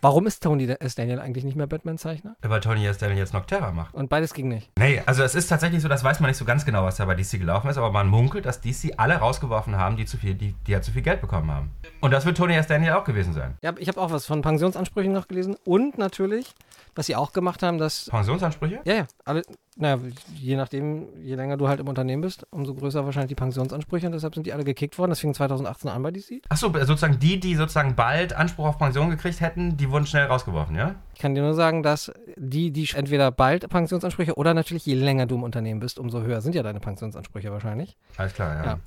[0.00, 0.94] Warum ist Tony S.
[0.94, 2.36] Daniel eigentlich nicht mehr Batman-Zeichner?
[2.42, 2.98] Weil Tony S.
[2.98, 3.94] Daniel jetzt Nocterra macht.
[3.94, 4.70] Und beides ging nicht.
[4.78, 7.04] Nee, also es ist tatsächlich so, das weiß man nicht so ganz genau, was da
[7.04, 10.34] bei DC gelaufen ist, aber man munkelt, dass DC alle rausgeworfen haben, die zu viel,
[10.34, 11.70] die, die ja zu viel Geld bekommen haben.
[12.00, 12.68] Und das wird Tony S.
[12.68, 13.56] Daniel auch gewesen sein.
[13.62, 15.56] Ja, ich habe auch was von Pensionsansprüchen noch gelesen.
[15.64, 16.54] Und natürlich,
[16.94, 18.06] was sie auch gemacht haben, dass.
[18.06, 18.80] Pensionsansprüche?
[18.84, 19.42] Ja, ja, alle,
[19.78, 20.00] naja,
[20.34, 24.12] je nachdem, je länger du halt im Unternehmen bist, umso größer wahrscheinlich die Pensionsansprüche und
[24.12, 25.10] deshalb sind die alle gekickt worden.
[25.10, 26.42] Das fing 2018 an bei DC.
[26.48, 30.76] Achso, sozusagen die, die sozusagen bald Anspruch auf Pension gekriegt hätten, die wurden schnell rausgeworfen,
[30.76, 30.94] ja?
[31.14, 35.26] Ich kann dir nur sagen, dass die, die entweder bald Pensionsansprüche oder natürlich je länger
[35.26, 37.96] du im Unternehmen bist, umso höher sind ja deine Pensionsansprüche wahrscheinlich.
[38.16, 38.64] Alles klar, ja.
[38.64, 38.78] Ja.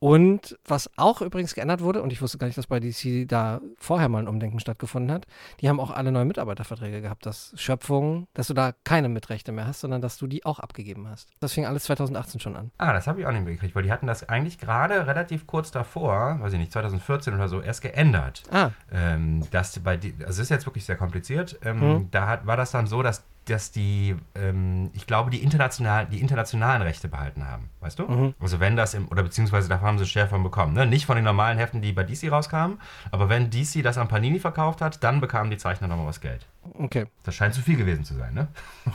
[0.00, 3.60] Und was auch übrigens geändert wurde, und ich wusste gar nicht, dass bei DC da
[3.76, 5.26] vorher mal ein Umdenken stattgefunden hat,
[5.60, 9.66] die haben auch alle neue Mitarbeiterverträge gehabt, dass Schöpfung, dass du da keine Mitrechte mehr
[9.66, 11.28] hast, sondern dass du die auch abgegeben hast.
[11.40, 12.70] Das fing alles 2018 schon an.
[12.78, 15.46] Ah, das habe ich auch nicht mehr gekriegt, weil die hatten das eigentlich gerade relativ
[15.46, 18.42] kurz davor, weiß ich nicht, 2014 oder so, erst geändert.
[18.50, 21.58] Ah, Ähm, dass bei die, also es ist jetzt wirklich sehr kompliziert.
[21.62, 22.08] Ähm, Mhm.
[22.10, 26.20] Da hat, war das dann so, dass, dass die, ähm, ich glaube, die, international, die
[26.20, 28.08] internationalen Rechte behalten haben, weißt du?
[28.08, 28.34] Mhm.
[28.40, 30.74] Also wenn das im, oder beziehungsweise davon haben sie Share von bekommen.
[30.74, 30.86] Ne?
[30.86, 32.80] Nicht von den normalen Heften, die bei DC rauskamen,
[33.10, 36.46] aber wenn DC das an Panini verkauft hat, dann bekamen die Zeichner nochmal was Geld.
[36.74, 37.06] okay.
[37.24, 38.48] Das scheint zu viel gewesen zu sein, ne?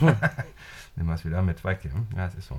[0.96, 1.62] Nehmen wir es wieder mit.
[1.62, 1.90] Weike.
[2.16, 2.56] Ja, es ist so.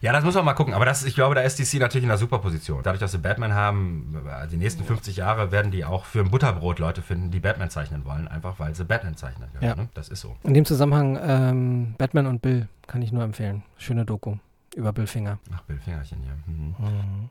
[0.00, 0.74] Ja, das muss man mal gucken.
[0.74, 2.80] Aber das, ich glaube, da ist DC natürlich in einer super Position.
[2.82, 4.16] Dadurch, dass sie Batman haben,
[4.50, 8.04] die nächsten 50 Jahre werden die auch für ein Butterbrot Leute finden, die Batman zeichnen
[8.04, 8.26] wollen.
[8.26, 9.48] Einfach weil sie Batman zeichnen.
[9.52, 9.74] können, Ja.
[9.76, 9.88] Ne?
[9.94, 10.36] Das ist so.
[10.42, 13.62] In dem Zusammenhang ähm, Batman und Bill kann ich nur empfehlen.
[13.78, 14.36] Schöne Doku
[14.74, 15.38] über Bill Finger.
[15.54, 16.52] Ach, Bill Fingerchen hier.
[16.52, 17.30] Mhm.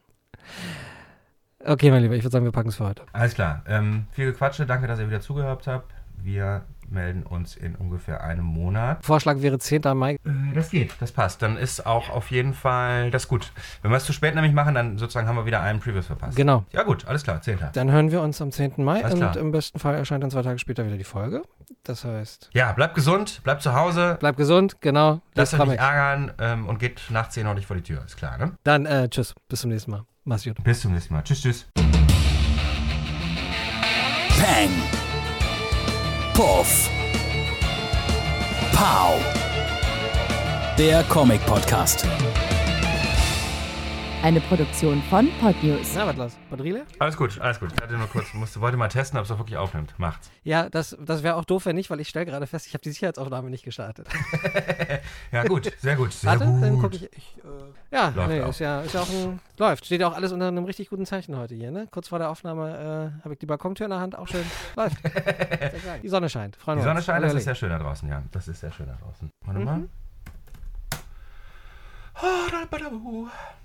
[1.64, 3.04] Okay, mein Lieber, ich würde sagen, wir packen es für heute.
[3.14, 3.64] Alles klar.
[3.68, 4.66] Ähm, viel Gequatsche.
[4.66, 5.94] Danke, dass ihr wieder zugehört habt.
[6.18, 9.04] Wir melden uns in ungefähr einem Monat.
[9.06, 9.82] Vorschlag wäre 10.
[9.96, 10.14] Mai.
[10.14, 10.18] Äh,
[10.54, 11.42] Das geht, das passt.
[11.42, 13.52] Dann ist auch auf jeden Fall das gut.
[13.82, 16.36] Wenn wir es zu spät nämlich machen, dann sozusagen haben wir wieder einen Previews verpasst.
[16.36, 16.66] Genau.
[16.72, 17.60] Ja gut, alles klar, 10.
[17.74, 18.74] Dann hören wir uns am 10.
[18.78, 19.38] Mai Alles und klar.
[19.38, 21.42] im besten Fall erscheint dann zwei Tage später wieder die Folge.
[21.84, 25.22] Das heißt, Ja, bleibt gesund, bleibt zu Hause, bleib gesund, genau.
[25.34, 28.18] lasst euch nicht ärgern ähm, und geht nach 10 Uhr nicht vor die Tür, ist
[28.18, 28.52] klar, ne?
[28.64, 30.04] Dann äh, tschüss, bis zum nächsten Mal.
[30.24, 30.64] Mach's gut.
[30.64, 31.24] Bis zum nächsten Mal.
[31.24, 31.66] Tschüss, tschüss.
[34.40, 34.72] Peng.
[36.34, 36.90] Puff.
[38.74, 39.20] Pow.
[40.78, 42.08] Der Comic Podcast.
[44.24, 45.94] Eine Produktion von Podnews.
[45.96, 46.38] Na, was los?
[46.50, 46.86] Batterie leer?
[47.00, 47.72] Alles gut, alles gut.
[47.76, 49.94] Ich hatte nur kurz, musste, wollte mal testen, ob es auch wirklich aufnimmt.
[49.98, 50.30] Macht's.
[50.44, 52.84] Ja, das, das wäre auch doof, wenn nicht, weil ich stelle gerade fest, ich habe
[52.84, 54.08] die Sicherheitsaufnahme nicht gestartet.
[55.32, 56.62] Ja, gut, sehr gut, sehr Warte, gut.
[56.64, 57.04] dann gucke ich.
[57.14, 58.50] ich äh, ja, Läuft nee, auch.
[58.50, 59.40] ist ja, ist ja auch ein.
[59.58, 59.86] Läuft.
[59.86, 61.88] Steht ja auch alles unter einem richtig guten Zeichen heute hier, ne?
[61.92, 64.46] Kurz vor der Aufnahme äh, habe ich die Balkontür in der Hand, auch schön.
[64.76, 64.98] Läuft.
[66.04, 66.56] Die Sonne scheint.
[66.56, 67.06] Freuen Die Sonne uns.
[67.06, 68.24] scheint, das ist sehr schön da draußen, ja.
[68.32, 69.30] Das ist sehr schön da draußen.
[69.46, 69.66] Warte Mhm.
[69.66, 69.84] mal.